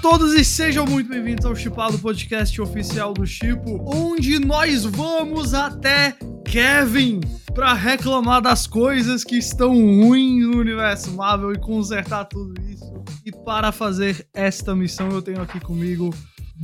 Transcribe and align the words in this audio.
todos 0.00 0.32
e 0.32 0.44
sejam 0.44 0.86
muito 0.86 1.08
bem-vindos 1.08 1.44
ao 1.44 1.56
Chipado 1.56 1.98
Podcast 1.98 2.60
oficial 2.60 3.12
do 3.12 3.26
Chipo, 3.26 3.84
onde 3.84 4.38
nós 4.38 4.84
vamos 4.84 5.54
até 5.54 6.16
Kevin 6.44 7.20
para 7.52 7.72
reclamar 7.72 8.40
das 8.40 8.64
coisas 8.64 9.24
que 9.24 9.36
estão 9.36 9.72
ruins 9.72 10.46
no 10.46 10.58
universo 10.58 11.10
Marvel 11.12 11.52
e 11.52 11.58
consertar 11.58 12.26
tudo 12.26 12.60
isso. 12.62 12.84
E 13.26 13.32
para 13.32 13.72
fazer 13.72 14.24
esta 14.32 14.74
missão 14.74 15.10
eu 15.10 15.20
tenho 15.20 15.42
aqui 15.42 15.58
comigo 15.58 16.14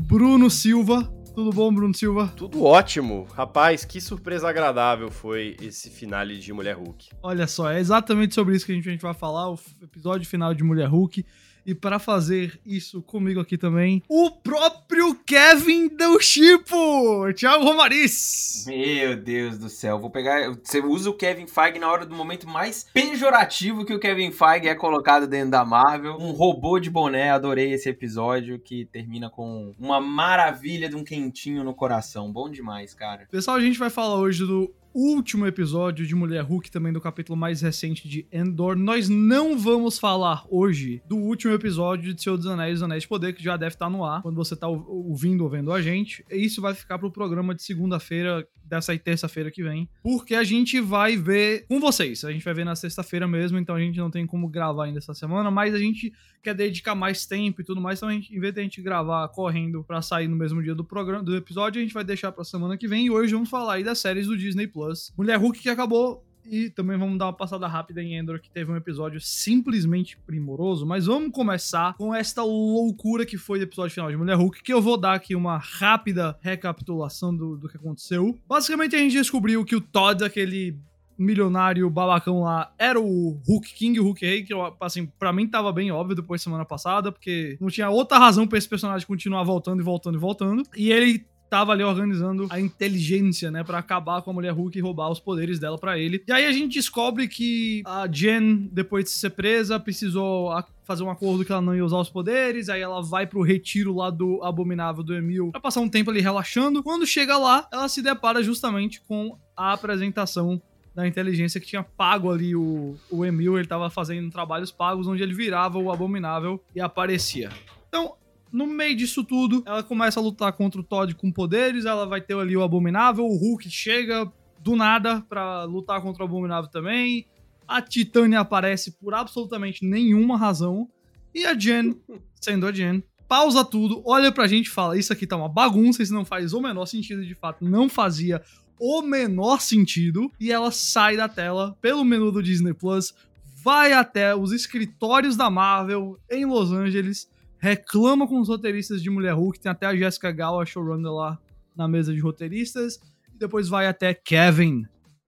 Bruno 0.05 0.49
Silva. 0.49 1.03
Tudo 1.35 1.51
bom, 1.51 1.75
Bruno 1.75 1.93
Silva? 1.93 2.33
Tudo 2.37 2.63
ótimo. 2.63 3.27
Rapaz, 3.35 3.85
que 3.85 4.01
surpresa 4.01 4.49
agradável 4.49 5.11
foi 5.11 5.57
esse 5.61 5.91
finale 5.91 6.39
de 6.39 6.53
Mulher 6.53 6.77
Hulk. 6.77 7.09
Olha 7.21 7.49
só, 7.49 7.73
é 7.73 7.81
exatamente 7.81 8.33
sobre 8.33 8.55
isso 8.55 8.65
que 8.65 8.71
a 8.71 8.75
gente, 8.77 8.89
a 8.89 8.93
gente 8.93 9.03
vai 9.03 9.15
falar, 9.15 9.51
o 9.51 9.59
episódio 9.83 10.29
final 10.29 10.55
de 10.55 10.63
Mulher 10.63 10.87
Hulk. 10.89 11.27
E 11.67 11.75
para 11.75 11.99
fazer 11.99 12.61
isso 12.65 13.01
comigo 13.01 13.41
aqui 13.41 13.57
também, 13.57 14.03
o 14.07 14.31
próprio 14.31 15.15
Kevin 15.15 15.89
do 15.89 16.21
Chipo, 16.21 17.33
Thiago 17.33 17.65
Romariz. 17.65 18.65
Meu 18.67 19.17
Deus 19.17 19.57
do 19.57 19.71
céu, 19.71 19.99
vou 19.99 20.11
pegar. 20.11 20.51
Você 20.63 20.81
usa 20.81 21.09
o 21.09 21.15
Kevin 21.15 21.47
Feige 21.47 21.79
na 21.79 21.91
hora 21.91 22.05
do 22.05 22.15
momento 22.15 22.47
mais 22.47 22.85
pejorativo 22.93 23.85
que 23.85 23.95
o 23.95 23.99
Kevin 23.99 24.31
Feige 24.31 24.69
é 24.69 24.75
colocado 24.75 25.27
dentro 25.27 25.53
da 25.53 25.65
Marvel. 25.65 26.19
Um 26.21 26.33
robô 26.33 26.79
de 26.79 26.91
boné, 26.91 27.31
adorei 27.31 27.73
esse 27.73 27.89
episódio 27.89 28.59
que 28.59 28.85
termina 28.85 29.31
com 29.31 29.75
uma 29.79 30.01
maravilha 30.01 30.89
de 30.89 30.97
um 30.97 31.03
quentinho 31.03 31.65
no 31.65 31.73
coração. 31.73 32.31
Bom 32.31 32.51
demais, 32.51 32.93
cara. 32.93 33.27
Pessoal, 33.31 33.57
a 33.57 33.61
gente 33.61 33.79
vai 33.79 33.89
falar 33.89 34.17
hoje 34.17 34.45
do 34.45 34.71
último 34.95 35.45
episódio 35.45 36.07
de 36.07 36.15
Mulher 36.15 36.43
Hulk, 36.43 36.71
também 36.71 36.93
do 36.93 37.01
capítulo 37.01 37.37
mais 37.37 37.61
recente 37.61 38.09
de 38.09 38.29
Endor. 38.33 38.77
Nós 38.77 39.09
não 39.09 39.59
vamos 39.59 39.99
falar 39.99 40.47
hoje 40.49 41.03
do 41.09 41.17
último 41.17 41.53
episódio 41.53 42.15
de 42.15 42.23
Senhor 42.23 42.37
dos 42.37 42.47
Anéis, 42.47 42.81
Anéis 42.81 43.03
de 43.03 43.09
Poder, 43.09 43.35
que 43.35 43.43
já 43.43 43.57
deve 43.57 43.75
estar 43.75 43.91
no 43.91 44.05
ar, 44.05 44.23
quando 44.23 44.37
você 44.37 44.55
está 44.55 44.69
ouvindo 44.69 45.43
ou 45.43 45.51
vendo 45.51 45.73
a 45.73 45.83
gente. 45.83 46.25
E 46.31 46.37
isso 46.37 46.63
vai 46.63 46.75
ficar 46.75 46.99
pro 46.99 47.11
programa 47.11 47.55
de 47.55 47.63
segunda-feira, 47.65 48.47
dessa 48.65 48.97
terça-feira 48.97 49.51
que 49.51 49.63
vem, 49.63 49.89
porque 50.03 50.35
a 50.35 50.45
gente 50.45 50.81
vai 50.81 51.17
ver 51.17 51.67
com 51.67 51.81
vocês. 51.81 52.25
A 52.25 52.33
gente 52.33 52.45
vai 52.45 52.55
ver 52.55 52.65
na 52.65 52.77
sexta-feira 52.77 53.27
mesmo, 53.27 53.59
então 53.59 53.75
a 53.75 53.81
gente 53.81 53.99
não 53.99 54.11
tem 54.11 54.27
como 54.27 54.49
gravar 54.49 54.85
ainda 54.85 54.99
essa 54.99 55.13
semana, 55.13 55.51
mas 55.51 55.75
a 55.75 55.79
gente 55.79 56.13
quer 56.45 56.55
dedicar 56.55 56.95
mais 56.95 57.27
tempo 57.27 57.61
e 57.61 57.65
tudo 57.65 57.81
mais, 57.81 57.99
então 57.99 58.11
gente, 58.11 58.35
em 58.35 58.39
vez 58.39 58.55
de 58.55 58.61
a 58.61 58.63
gente 58.63 58.81
gravar 58.81 59.27
correndo 59.29 59.83
para 59.83 60.01
sair 60.01 60.29
no 60.29 60.37
mesmo 60.37 60.63
dia 60.63 60.75
do 60.75 60.85
programa, 60.85 61.25
do 61.25 61.35
episódio, 61.35 61.81
a 61.81 61.83
gente 61.83 61.95
vai 61.95 62.05
deixar 62.05 62.31
pra 62.31 62.45
semana 62.45 62.77
que 62.77 62.87
vem. 62.87 63.07
E 63.07 63.11
hoje 63.11 63.35
vamos 63.35 63.51
falar 63.51 63.75
aí 63.75 63.85
das 63.85 63.99
séries 63.99 64.27
do 64.27 64.37
Disney 64.37 64.67
Plus 64.69 64.85
Plus. 64.85 65.13
Mulher 65.17 65.39
Hulk 65.39 65.61
que 65.61 65.69
acabou 65.69 66.25
e 66.47 66.69
também 66.69 66.99
vamos 66.99 67.19
dar 67.19 67.27
uma 67.27 67.33
passada 67.33 67.67
rápida 67.67 68.03
em 68.03 68.17
Endor, 68.17 68.39
que 68.39 68.51
teve 68.51 68.71
um 68.71 68.77
episódio 68.77 69.19
simplesmente 69.19 70.19
primoroso. 70.27 70.85
Mas 70.85 71.07
vamos 71.07 71.33
começar 71.33 71.95
com 71.95 72.15
esta 72.15 72.43
loucura 72.43 73.25
que 73.25 73.39
foi 73.39 73.61
o 73.61 73.63
episódio 73.63 73.95
final 73.95 74.11
de 74.11 74.17
Mulher 74.17 74.37
Hulk, 74.37 74.63
que 74.63 74.73
eu 74.73 74.83
vou 74.83 74.99
dar 74.99 75.15
aqui 75.15 75.35
uma 75.35 75.57
rápida 75.57 76.37
recapitulação 76.43 77.35
do, 77.35 77.57
do 77.57 77.67
que 77.67 77.79
aconteceu. 77.79 78.39
Basicamente, 78.47 78.95
a 78.95 78.99
gente 78.99 79.13
descobriu 79.13 79.65
que 79.65 79.75
o 79.75 79.81
Todd, 79.81 80.23
aquele 80.23 80.77
milionário 81.19 81.89
babacão 81.91 82.43
lá, 82.43 82.73
era 82.79 83.01
o 83.01 83.41
Hulk 83.47 83.75
King, 83.75 84.01
o 84.01 84.05
Hulk 84.05 84.25
Rei, 84.25 84.43
que 84.43 84.53
assim, 84.81 85.07
pra 85.19 85.33
mim 85.33 85.47
tava 85.47 85.73
bem 85.73 85.91
óbvio 85.91 86.17
depois 86.17 86.41
da 86.41 86.45
semana 86.45 86.65
passada, 86.65 87.13
porque 87.13 87.57
não 87.61 87.69
tinha 87.69 87.91
outra 87.91 88.19
razão 88.19 88.47
pra 88.47 88.59
esse 88.59 88.69
personagem 88.69 89.07
continuar 89.07 89.43
voltando 89.45 89.81
e 89.81 89.85
voltando 89.85 90.17
e 90.17 90.21
voltando. 90.21 90.63
E 90.77 90.91
ele 90.91 91.25
tava 91.55 91.71
ali 91.71 91.85
organizando 91.85 92.49
a 92.51 92.59
inteligência, 92.59 93.49
né, 93.49 93.63
para 93.63 93.79
acabar 93.79 94.21
com 94.23 94.31
a 94.31 94.35
mulher 94.35 94.53
Hulk 94.53 94.77
e 94.77 94.81
roubar 94.81 95.09
os 95.09 95.21
poderes 95.21 95.61
dela 95.61 95.79
para 95.79 95.97
ele. 95.97 96.21
E 96.27 96.33
aí 96.33 96.47
a 96.47 96.53
gente 96.53 96.75
descobre 96.75 97.29
que 97.29 97.83
a 97.87 98.09
Jen, 98.11 98.69
depois 98.73 99.05
de 99.05 99.11
ser 99.11 99.31
presa, 99.31 99.79
precisou 99.79 100.51
fazer 100.83 101.05
um 101.05 101.11
acordo 101.11 101.45
que 101.45 101.53
ela 101.53 101.63
não 101.63 101.75
ia 101.75 101.85
usar 101.85 101.99
os 101.99 102.11
poderes, 102.11 102.69
aí 102.69 102.81
ela 102.81 103.01
vai 103.01 103.27
pro 103.27 103.43
retiro 103.43 103.95
lá 103.95 104.11
do 104.11 104.43
Abominável 104.43 105.05
do 105.05 105.15
Emil 105.15 105.53
pra 105.53 105.61
passar 105.61 105.81
um 105.81 105.89
tempo 105.89 106.11
ali 106.11 106.21
relaxando. 106.21 106.83
Quando 106.83 107.07
chega 107.07 107.39
lá, 107.39 107.69
ela 107.73 107.89
se 107.89 108.03
depara 108.03 108.43
justamente 108.43 109.01
com 109.03 109.39
a 109.57 109.73
apresentação 109.73 110.61
da 110.95 111.07
inteligência 111.07 111.61
que 111.61 111.67
tinha 111.67 111.83
pago 111.83 112.31
ali 112.31 112.55
o, 112.55 112.97
o 113.11 113.25
Emil, 113.25 113.59
ele 113.59 113.67
tava 113.67 113.91
fazendo 113.91 114.31
trabalhos 114.31 114.71
pagos 114.71 115.09
onde 115.09 115.23
ele 115.23 115.35
virava 115.35 115.79
o 115.79 115.91
Abominável 115.91 116.63
e 116.75 116.81
aparecia. 116.81 117.51
Então, 117.89 118.15
no 118.53 118.67
meio 118.67 118.95
disso 118.95 119.25
tudo, 119.25 119.63
ela 119.67 119.83
começa 119.83 120.21
a 120.21 120.23
lutar 120.23 120.53
contra 120.53 120.81
o 120.81 120.85
Todd 120.85 121.15
com 121.17 121.33
poderes, 121.33 121.85
ela 121.85 122.07
vai 122.07 122.21
ter 122.21 122.37
ali 122.37 122.57
o 122.57 122.63
Abominável, 122.63 123.25
o 123.25 123.37
Hulk 123.37 123.69
chega 123.69 124.31
do 124.61 124.77
nada 124.77 125.21
para 125.29 125.65
lutar 125.65 126.01
contra 126.01 126.23
o 126.23 126.27
Abominável 126.27 126.71
também. 126.71 127.27
A 127.67 127.83
Titânia 127.83 128.41
aparece 128.41 128.93
por 128.93 129.13
absolutamente 129.15 129.85
nenhuma 129.85 130.37
razão. 130.37 130.89
E 131.35 131.45
a 131.45 131.59
Jen, 131.59 131.97
sendo 132.41 132.67
a 132.67 132.73
Jen, 132.73 133.03
pausa 133.27 133.65
tudo, 133.65 134.01
olha 134.07 134.31
pra 134.31 134.47
gente 134.47 134.67
e 134.67 134.71
fala: 134.71 134.97
Isso 134.97 135.13
aqui 135.13 135.27
tá 135.27 135.37
uma 135.37 135.49
bagunça, 135.49 136.03
isso 136.03 136.15
não 136.15 136.25
faz 136.25 136.53
o 136.53 136.61
menor 136.61 136.87
sentido, 136.87 137.27
de 137.27 137.35
fato, 137.35 137.65
não 137.65 137.89
fazia 137.89 138.41
o 138.79 139.03
menor 139.03 139.61
sentido. 139.61 140.31
E 140.39 140.53
ela 140.53 140.71
sai 140.71 141.17
da 141.17 141.29
tela 141.29 141.77
pelo 141.81 142.05
menu 142.05 142.31
do 142.31 142.43
Disney 142.43 142.75
Plus, 142.75 143.15
vai 143.63 143.93
até 143.93 144.35
os 144.35 144.53
escritórios 144.53 145.37
da 145.37 145.49
Marvel 145.49 146.19
em 146.31 146.45
Los 146.45 146.71
Angeles 146.71 147.33
reclama 147.65 148.29
com 148.29 148.39
os 148.39 148.49
roteiristas 148.49 149.03
de 149.03 149.09
Mulher 149.09 149.33
Hulk, 149.33 149.59
tem 149.59 149.73
até 149.73 149.87
a 149.87 149.97
Jessica 149.97 150.31
Gal, 150.31 150.61
a 150.61 150.67
showrunner 150.67 151.11
lá 151.11 151.39
na 151.75 151.89
mesa 151.89 152.13
de 152.13 152.21
roteiristas, 152.21 153.01
e 153.35 153.39
depois 153.39 153.71
vai 153.71 153.87
até 153.87 154.13
Kevin, 154.13 154.85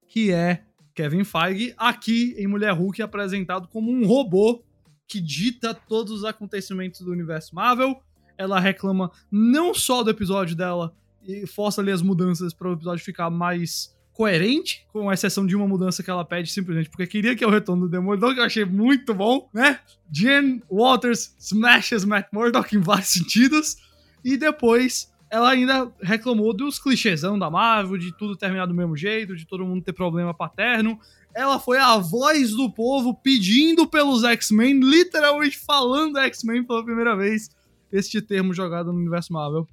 que 0.06 0.30
é 0.30 0.62
Kevin 0.94 1.24
Feige, 1.24 1.72
aqui 1.78 2.34
em 2.36 2.46
Mulher 2.46 2.72
Hulk 2.72 3.00
apresentado 3.00 3.66
como 3.68 3.90
um 3.90 4.06
robô 4.06 4.62
que 5.08 5.18
dita 5.18 5.72
todos 5.72 6.12
os 6.12 6.24
acontecimentos 6.26 7.00
do 7.00 7.10
universo 7.10 7.54
Marvel. 7.54 8.02
Ela 8.36 8.60
reclama 8.60 9.10
não 9.30 9.72
só 9.72 10.02
do 10.02 10.10
episódio 10.10 10.54
dela 10.54 10.94
e 11.26 11.46
força 11.46 11.80
ali 11.80 11.90
as 11.90 12.02
mudanças 12.02 12.54
para 12.54 12.68
o 12.68 12.72
episódio 12.72 13.04
ficar 13.04 13.30
mais 13.30 13.94
coerente, 14.12 14.86
com 14.92 15.12
exceção 15.12 15.46
de 15.46 15.54
uma 15.54 15.68
mudança 15.68 16.02
que 16.02 16.10
ela 16.10 16.24
pede 16.24 16.50
simplesmente 16.50 16.88
porque 16.88 17.06
queria 17.06 17.36
que 17.36 17.44
é 17.44 17.46
o 17.46 17.50
retorno 17.50 17.82
do 17.82 17.90
Demolidor, 17.90 18.32
que 18.32 18.40
eu 18.40 18.44
achei 18.44 18.64
muito 18.64 19.12
bom, 19.12 19.50
né? 19.52 19.78
Jen 20.10 20.62
Walters 20.70 21.34
smashes 21.38 22.02
Matt 22.04 22.28
Murdock 22.32 22.74
em 22.74 22.80
vários 22.80 23.08
sentidos, 23.08 23.76
e 24.24 24.38
depois 24.38 25.12
ela 25.28 25.50
ainda 25.50 25.92
reclamou 26.00 26.54
dos 26.54 26.78
clichêsão 26.78 27.38
da 27.38 27.50
Marvel, 27.50 27.98
de 27.98 28.16
tudo 28.16 28.36
terminar 28.36 28.66
do 28.66 28.72
mesmo 28.72 28.96
jeito, 28.96 29.36
de 29.36 29.46
todo 29.46 29.66
mundo 29.66 29.82
ter 29.82 29.92
problema 29.92 30.32
paterno. 30.32 30.98
Ela 31.34 31.58
foi 31.58 31.78
a 31.78 31.98
voz 31.98 32.52
do 32.52 32.70
povo 32.70 33.12
pedindo 33.12 33.86
pelos 33.86 34.24
X-Men, 34.24 34.80
literalmente 34.80 35.58
falando 35.58 36.18
X-Men 36.18 36.64
pela 36.64 36.82
primeira 36.82 37.14
vez, 37.14 37.50
este 37.92 38.22
termo 38.22 38.54
jogado 38.54 38.92
no 38.92 38.98
universo 38.98 39.32
Marvel. 39.32 39.68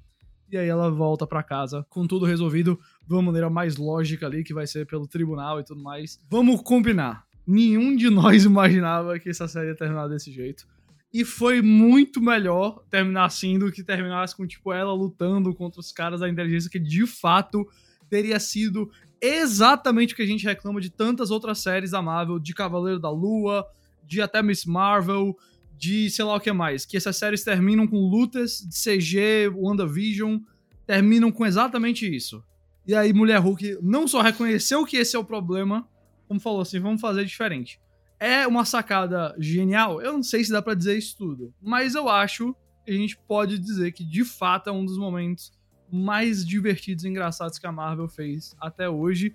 E 0.53 0.57
aí 0.57 0.67
ela 0.67 0.87
volta 0.91 1.25
para 1.25 1.41
casa 1.41 1.83
com 1.89 2.05
tudo 2.05 2.27
resolvido 2.27 2.79
de 3.07 3.13
uma 3.13 3.23
maneira 3.23 3.49
mais 3.49 3.75
lógica 3.75 4.27
ali, 4.27 4.43
que 4.43 4.53
vai 4.53 4.67
ser 4.67 4.85
pelo 4.85 5.07
tribunal 5.07 5.59
e 5.59 5.63
tudo 5.63 5.81
mais. 5.81 6.21
Vamos 6.29 6.61
combinar. 6.61 7.25
Nenhum 7.45 7.95
de 7.95 8.07
nós 8.07 8.45
imaginava 8.45 9.17
que 9.17 9.31
essa 9.31 9.47
série 9.47 9.69
ia 9.69 9.75
terminar 9.75 10.07
desse 10.07 10.31
jeito. 10.31 10.67
E 11.11 11.25
foi 11.25 11.59
muito 11.59 12.21
melhor 12.21 12.83
terminar 12.87 13.25
assim 13.25 13.57
do 13.57 13.71
que 13.71 13.83
terminasse 13.83 14.37
com, 14.37 14.45
tipo, 14.45 14.71
ela 14.71 14.93
lutando 14.93 15.55
contra 15.55 15.79
os 15.79 15.91
caras 15.91 16.19
da 16.19 16.29
inteligência, 16.29 16.69
que 16.69 16.79
de 16.79 17.07
fato 17.07 17.67
teria 18.07 18.39
sido 18.39 18.91
exatamente 19.19 20.13
o 20.13 20.15
que 20.15 20.21
a 20.21 20.27
gente 20.27 20.45
reclama 20.45 20.79
de 20.79 20.91
tantas 20.91 21.31
outras 21.31 21.59
séries 21.59 21.91
da 21.91 22.01
Marvel, 22.01 22.37
de 22.37 22.53
Cavaleiro 22.53 22.99
da 22.99 23.09
Lua, 23.09 23.65
de 24.05 24.21
até 24.21 24.43
Miss 24.43 24.65
Marvel, 24.65 25.35
de 25.77 26.09
sei 26.09 26.25
lá 26.25 26.35
o 26.35 26.39
que 26.39 26.51
mais. 26.51 26.85
Que 26.85 26.97
essas 26.97 27.17
séries 27.17 27.43
terminam 27.43 27.87
com 27.87 27.97
lutas 27.97 28.59
de 28.59 28.75
CG, 28.75 29.49
WandaVision, 29.55 30.39
terminam 30.85 31.31
com 31.31 31.45
exatamente 31.45 32.05
isso. 32.13 32.43
E 32.85 32.93
aí 32.93 33.13
Mulher 33.13 33.39
Hulk 33.39 33.79
não 33.81 34.07
só 34.07 34.21
reconheceu 34.21 34.85
que 34.85 34.97
esse 34.97 35.15
é 35.15 35.19
o 35.19 35.23
problema, 35.23 35.87
como 36.27 36.39
falou 36.39 36.61
assim, 36.61 36.79
vamos 36.79 37.01
fazer 37.01 37.25
diferente. 37.25 37.79
É 38.19 38.47
uma 38.47 38.65
sacada 38.65 39.35
genial? 39.37 40.01
Eu 40.01 40.13
não 40.13 40.23
sei 40.23 40.43
se 40.43 40.51
dá 40.51 40.61
para 40.61 40.73
dizer 40.73 40.97
isso 40.97 41.17
tudo, 41.17 41.53
mas 41.61 41.95
eu 41.95 42.09
acho 42.09 42.55
que 42.85 42.91
a 42.91 42.95
gente 42.95 43.17
pode 43.27 43.57
dizer 43.57 43.91
que 43.91 44.03
de 44.03 44.25
fato 44.25 44.69
é 44.69 44.73
um 44.73 44.85
dos 44.85 44.97
momentos 44.97 45.51
mais 45.91 46.45
divertidos 46.45 47.03
e 47.03 47.07
engraçados 47.07 47.59
que 47.59 47.67
a 47.67 47.71
Marvel 47.71 48.07
fez 48.07 48.55
até 48.59 48.89
hoje. 48.89 49.33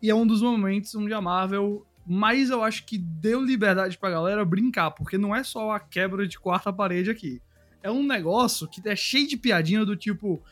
E 0.00 0.08
é 0.08 0.14
um 0.14 0.26
dos 0.26 0.40
momentos 0.40 0.94
onde 0.94 1.12
a 1.12 1.20
Marvel 1.20 1.86
mais 2.08 2.48
eu 2.48 2.62
acho 2.62 2.84
que 2.84 2.96
deu 2.96 3.44
liberdade 3.44 3.98
pra 3.98 4.10
galera 4.10 4.44
brincar, 4.44 4.92
porque 4.92 5.18
não 5.18 5.36
é 5.36 5.42
só 5.42 5.72
a 5.72 5.80
quebra 5.80 6.26
de 6.26 6.38
quarta 6.38 6.72
parede 6.72 7.10
aqui. 7.10 7.42
É 7.82 7.90
um 7.90 8.02
negócio 8.02 8.66
que 8.66 8.80
é 8.88 8.96
cheio 8.96 9.28
de 9.28 9.36
piadinha 9.36 9.84
do 9.84 9.94
tipo, 9.94 10.42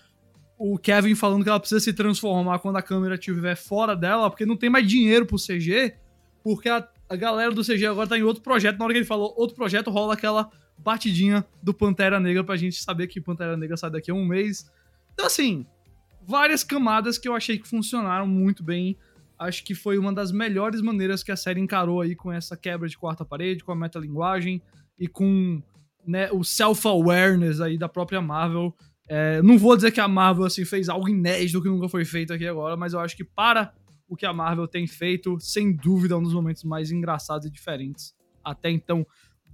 o 0.59 0.79
Kevin 0.79 1.15
falando 1.15 1.43
que 1.43 1.49
ela 1.49 1.59
precisa 1.59 1.81
se 1.81 1.93
transformar 1.93 2.59
quando 2.59 2.77
a 2.77 2.83
câmera 2.83 3.15
estiver 3.15 3.57
fora 3.57 3.97
dela, 3.97 4.29
porque 4.31 4.45
não 4.45 4.57
tem 4.57 4.69
mais 4.69 4.87
dinheiro 4.87 5.25
pro 5.25 5.39
CG, 5.39 5.95
porque 6.43 6.69
a, 6.69 6.87
a 7.09 7.17
galera 7.17 7.53
do 7.53 7.65
CG 7.65 7.87
agora 7.87 8.09
tá 8.09 8.19
em 8.19 8.23
outro 8.23 8.43
projeto. 8.43 8.79
Na 8.79 8.85
hora 8.85 8.93
que 8.93 8.99
ele 8.99 9.07
falou 9.07 9.35
outro 9.37 9.57
projeto, 9.57 9.91
rola 9.91 10.15
aquela 10.15 10.51
batidinha 10.79 11.45
do 11.63 11.73
Pantera 11.73 12.21
Negra 12.21 12.45
pra 12.45 12.57
gente 12.57 12.83
saber 12.83 13.07
que 13.07 13.21
Pantera 13.21 13.57
Negra 13.57 13.77
sai 13.77 13.91
daqui 13.91 14.11
a 14.11 14.15
um 14.15 14.25
mês. 14.25 14.71
Então, 15.15 15.27
assim, 15.27 15.67
várias 16.27 16.63
camadas 16.63 17.17
que 17.19 17.29
eu 17.29 17.35
achei 17.35 17.59
que 17.59 17.67
funcionaram 17.67 18.27
muito 18.27 18.63
bem. 18.63 18.97
Acho 19.39 19.65
que 19.65 19.75
foi 19.75 19.99
uma 19.99 20.13
das 20.13 20.33
melhores 20.33 20.81
maneiras 20.81 21.23
que 21.23 21.31
a 21.31 21.37
série 21.37 21.61
encarou 21.61 22.01
aí 22.01 22.15
com 22.15 22.33
essa 22.33 22.57
quebra 22.57 22.89
de 22.89 22.97
quarta 22.97 23.25
parede, 23.25 23.63
com 23.63 23.73
a 23.73 23.77
metalinguagem 23.77 24.63
e 24.99 25.07
com 25.07 25.63
né, 26.07 26.31
o 26.33 26.43
self-awareness 26.43 27.61
aí 27.61 27.77
da 27.77 27.89
própria 27.89 28.21
Marvel. 28.21 28.75
É, 29.09 29.43
não 29.43 29.59
vou 29.59 29.77
dizer 29.77 29.93
que 29.93 30.01
a 30.01 30.09
Marvel 30.09 30.45
assim, 30.45 30.65
fez 30.65 30.89
algo 30.89 31.09
inédito 31.09 31.63
que 31.63 31.69
nunca 31.69 31.89
foi 31.89 32.05
feito 32.05 32.33
aqui 32.33 32.47
agora, 32.47 32.77
mas 32.77 32.93
eu 32.93 33.01
acho 33.01 33.17
que 33.17 33.25
para 33.25 33.73
o 34.09 34.17
que 34.17 34.25
a 34.25 34.33
Marvel 34.33 34.67
tem 34.67 34.87
feito, 34.87 35.39
sem 35.41 35.73
dúvida, 35.73 36.15
é 36.15 36.17
um 36.17 36.23
dos 36.23 36.35
momentos 36.35 36.65
mais 36.65 36.91
engraçados 36.91 37.47
e 37.47 37.51
diferentes 37.51 38.15
até 38.43 38.71
então. 38.71 39.05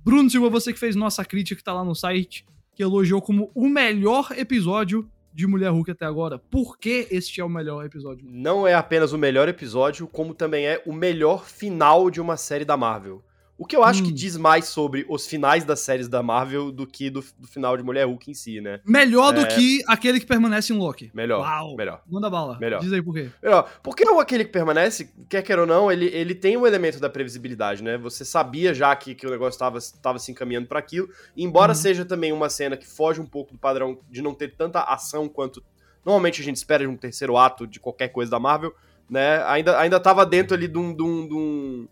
Bruno 0.05 0.29
Silva, 0.29 0.51
você 0.51 0.73
que 0.73 0.79
fez 0.79 0.95
nossa 0.95 1.25
crítica 1.25 1.57
que 1.57 1.65
tá 1.65 1.73
lá 1.73 1.85
no 1.85 1.95
site, 1.95 2.45
que 2.75 2.83
elogiou 2.83 3.23
como 3.23 3.51
o 3.55 3.69
melhor 3.69 4.33
episódio 4.37 5.09
de 5.33 5.47
Mulher 5.47 5.71
Hulk 5.71 5.91
até 5.91 6.05
agora. 6.05 6.39
Por 6.39 6.79
que 6.79 7.09
este 7.11 7.41
é 7.41 7.45
o 7.45 7.49
melhor 7.49 7.85
episódio? 7.85 8.27
Não 8.29 8.67
é 8.67 8.75
apenas 8.75 9.13
o 9.13 9.19
melhor 9.19 9.49
episódio, 9.49 10.07
como 10.07 10.35
também 10.35 10.67
é 10.67 10.83
o 10.85 10.93
melhor 10.93 11.47
final 11.47 12.11
de 12.11 12.21
uma 12.21 12.37
série 12.37 12.65
da 12.65 12.77
Marvel. 12.77 13.23
O 13.63 13.65
que 13.65 13.77
eu 13.77 13.85
acho 13.85 14.03
hum. 14.03 14.07
que 14.07 14.13
diz 14.13 14.37
mais 14.37 14.65
sobre 14.65 15.07
os 15.09 15.25
finais 15.25 15.65
das 15.65 15.79
séries 15.79 16.09
da 16.09 16.21
Marvel 16.21 16.73
do 16.73 16.85
que 16.85 17.09
do, 17.09 17.25
do 17.39 17.47
final 17.47 17.77
de 17.77 17.85
Mulher 17.85 18.07
Hulk 18.07 18.29
em 18.29 18.35
si, 18.35 18.61
né? 18.61 18.81
Melhor 18.85 19.33
é... 19.33 19.39
do 19.39 19.47
que 19.55 19.85
aquele 19.87 20.19
que 20.19 20.27
permanece 20.27 20.73
em 20.73 20.77
Loki. 20.77 21.13
Melhor. 21.15 21.43
Uau. 21.43 21.77
Melhor. 21.77 22.03
Manda 22.11 22.29
bala. 22.29 22.59
Melhor. 22.59 22.81
Diz 22.81 22.93
aí 22.93 23.01
por 23.01 23.15
quê. 23.15 23.31
Melhor. 23.41 23.71
Porque 23.81 24.03
o 24.03 24.19
aquele 24.19 24.45
que 24.45 24.51
permanece, 24.51 25.15
quer 25.29 25.43
queira 25.43 25.61
ou 25.61 25.67
não, 25.69 25.93
ele, 25.93 26.07
ele 26.07 26.35
tem 26.35 26.57
um 26.57 26.67
elemento 26.67 26.99
da 26.99 27.09
previsibilidade, 27.09 27.85
né? 27.85 27.97
Você 27.99 28.25
sabia 28.25 28.75
já 28.75 28.97
que, 28.97 29.15
que 29.15 29.29
o 29.29 29.31
negócio 29.31 29.65
estava 29.79 30.19
se 30.19 30.33
encaminhando 30.33 30.67
para 30.67 30.81
aquilo. 30.81 31.09
Embora 31.37 31.71
uhum. 31.71 31.77
seja 31.79 32.05
também 32.05 32.33
uma 32.33 32.51
cena 32.51 32.77
que 32.77 32.85
foge 32.85 33.21
um 33.21 33.27
pouco 33.27 33.53
do 33.53 33.61
padrão 33.61 33.97
de 34.11 34.21
não 34.21 34.35
ter 34.35 34.57
tanta 34.57 34.81
ação 34.81 35.29
quanto 35.29 35.63
normalmente 36.05 36.43
a 36.43 36.45
gente 36.45 36.57
espera 36.57 36.83
de 36.83 36.91
um 36.91 36.97
terceiro 36.97 37.37
ato 37.37 37.65
de 37.65 37.79
qualquer 37.79 38.09
coisa 38.09 38.29
da 38.29 38.41
Marvel, 38.41 38.75
né? 39.09 39.41
Ainda, 39.45 39.79
ainda 39.79 40.01
tava 40.01 40.27
dentro 40.27 40.57
ali 40.57 40.67
de 40.67 40.79
um, 40.79 40.93
de 40.93 41.03
um, 41.05 41.29
de 41.29 41.35
um 41.35 41.89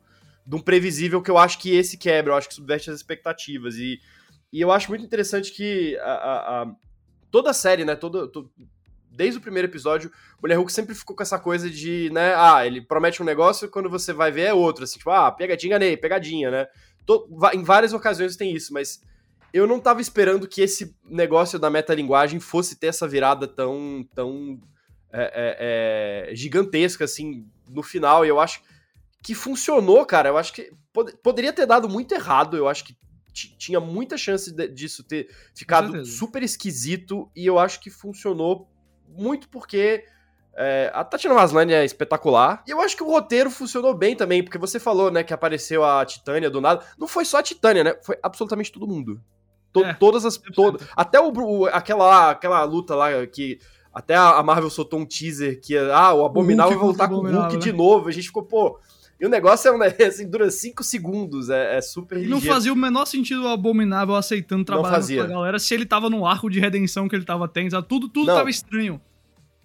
de 0.50 0.56
um 0.56 0.60
previsível 0.60 1.22
que 1.22 1.30
eu 1.30 1.38
acho 1.38 1.60
que 1.60 1.76
esse 1.76 1.96
quebra, 1.96 2.32
eu 2.32 2.36
acho 2.36 2.48
que 2.48 2.54
subverte 2.54 2.90
as 2.90 2.96
expectativas. 2.96 3.76
E, 3.76 4.00
e 4.52 4.60
eu 4.60 4.72
acho 4.72 4.88
muito 4.88 5.04
interessante 5.04 5.52
que 5.52 5.96
a, 5.98 6.12
a, 6.12 6.62
a 6.62 6.72
toda 7.30 7.50
a 7.50 7.54
série, 7.54 7.84
né, 7.84 7.94
toda, 7.94 8.26
todo, 8.26 8.50
desde 9.12 9.38
o 9.38 9.40
primeiro 9.40 9.68
episódio, 9.68 10.10
Mulher 10.42 10.56
Hulk 10.56 10.72
sempre 10.72 10.92
ficou 10.92 11.14
com 11.14 11.22
essa 11.22 11.38
coisa 11.38 11.70
de, 11.70 12.10
né, 12.10 12.34
ah, 12.34 12.66
ele 12.66 12.80
promete 12.80 13.22
um 13.22 13.24
negócio 13.24 13.66
e 13.66 13.68
quando 13.68 13.88
você 13.88 14.12
vai 14.12 14.32
ver 14.32 14.42
é 14.42 14.52
outro, 14.52 14.82
assim, 14.82 14.98
tipo, 14.98 15.10
ah, 15.10 15.30
pegadinha, 15.30 15.78
né, 15.78 15.96
pegadinha, 15.96 16.50
né. 16.50 16.66
Tô, 17.06 17.28
em 17.54 17.62
várias 17.62 17.92
ocasiões 17.92 18.34
tem 18.34 18.52
isso, 18.52 18.74
mas 18.74 19.00
eu 19.54 19.68
não 19.68 19.78
tava 19.78 20.00
esperando 20.00 20.48
que 20.48 20.62
esse 20.62 20.96
negócio 21.04 21.60
da 21.60 21.70
metalinguagem 21.70 22.40
fosse 22.40 22.74
ter 22.74 22.88
essa 22.88 23.06
virada 23.06 23.46
tão, 23.46 24.04
tão 24.16 24.60
é, 25.12 25.22
é, 25.22 26.30
é, 26.32 26.34
gigantesca, 26.34 27.04
assim, 27.04 27.46
no 27.68 27.84
final, 27.84 28.26
e 28.26 28.28
eu 28.28 28.40
acho 28.40 28.60
que 29.22 29.34
funcionou, 29.34 30.04
cara. 30.04 30.28
Eu 30.28 30.38
acho 30.38 30.52
que 30.52 30.70
pod 30.92 31.12
poderia 31.22 31.52
ter 31.52 31.66
dado 31.66 31.88
muito 31.88 32.12
errado. 32.12 32.56
Eu 32.56 32.68
acho 32.68 32.84
que 32.84 32.96
tinha 33.32 33.80
muita 33.80 34.16
chance 34.16 34.52
de 34.52 34.68
disso 34.68 35.04
ter 35.04 35.28
ficado 35.54 36.04
super 36.04 36.42
esquisito. 36.42 37.30
E 37.34 37.46
eu 37.46 37.58
acho 37.58 37.80
que 37.80 37.90
funcionou 37.90 38.68
muito 39.08 39.48
porque 39.48 40.04
é, 40.56 40.90
a 40.92 41.04
Tatiana 41.04 41.36
Maslany 41.36 41.72
é 41.72 41.84
espetacular. 41.84 42.62
E 42.66 42.70
eu 42.70 42.80
acho 42.80 42.96
que 42.96 43.02
o 43.02 43.10
roteiro 43.10 43.50
funcionou 43.50 43.94
bem 43.94 44.16
também, 44.16 44.42
porque 44.42 44.58
você 44.58 44.78
falou, 44.78 45.10
né, 45.10 45.22
que 45.22 45.32
apareceu 45.32 45.84
a 45.84 46.04
Titânia 46.04 46.50
do 46.50 46.60
nada. 46.60 46.84
Não 46.98 47.06
foi 47.06 47.24
só 47.24 47.38
a 47.38 47.42
Titânia, 47.42 47.84
né? 47.84 47.94
Foi 48.02 48.18
absolutamente 48.22 48.72
todo 48.72 48.86
mundo. 48.86 49.20
To 49.72 49.84
é, 49.84 49.94
todas 49.94 50.24
as. 50.24 50.36
Todo, 50.36 50.80
até 50.96 51.20
o, 51.20 51.32
o, 51.32 51.66
aquela, 51.66 52.30
aquela 52.30 52.62
luta 52.64 52.94
lá 52.94 53.26
que. 53.26 53.58
Até 53.92 54.14
a 54.14 54.40
Marvel 54.44 54.70
soltou 54.70 55.00
um 55.00 55.04
teaser 55.04 55.60
que 55.60 55.76
ah, 55.76 56.14
o 56.14 56.24
Abominável 56.24 56.78
vai 56.78 56.86
voltar 56.86 57.08
com 57.08 57.14
o 57.14 57.22
Hulk 57.22 57.54
né? 57.54 57.58
de 57.58 57.72
novo. 57.72 58.08
A 58.08 58.12
gente 58.12 58.28
ficou, 58.28 58.44
pô, 58.44 58.78
e 59.20 59.26
o 59.26 59.28
negócio 59.28 59.68
é 59.68 59.72
um, 59.72 59.82
assim, 60.06 60.28
dura 60.28 60.50
5 60.50 60.82
segundos, 60.82 61.50
é, 61.50 61.76
é 61.76 61.82
super 61.82 62.16
ligeiro. 62.16 62.34
Não 62.34 62.40
fazia 62.40 62.72
o 62.72 62.76
menor 62.76 63.04
sentido 63.04 63.44
o 63.44 63.48
Abominável 63.48 64.14
aceitando 64.14 64.64
trabalhar 64.64 65.00
com 65.06 65.22
a 65.22 65.26
galera 65.26 65.58
se 65.58 65.74
ele 65.74 65.84
tava 65.84 66.08
no 66.08 66.26
arco 66.26 66.48
de 66.48 66.58
redenção 66.58 67.06
que 67.06 67.14
ele 67.14 67.24
tava 67.24 67.46
tendo, 67.46 67.82
tudo, 67.82 68.08
tudo 68.08 68.26
tava 68.26 68.48
estranho. 68.48 69.00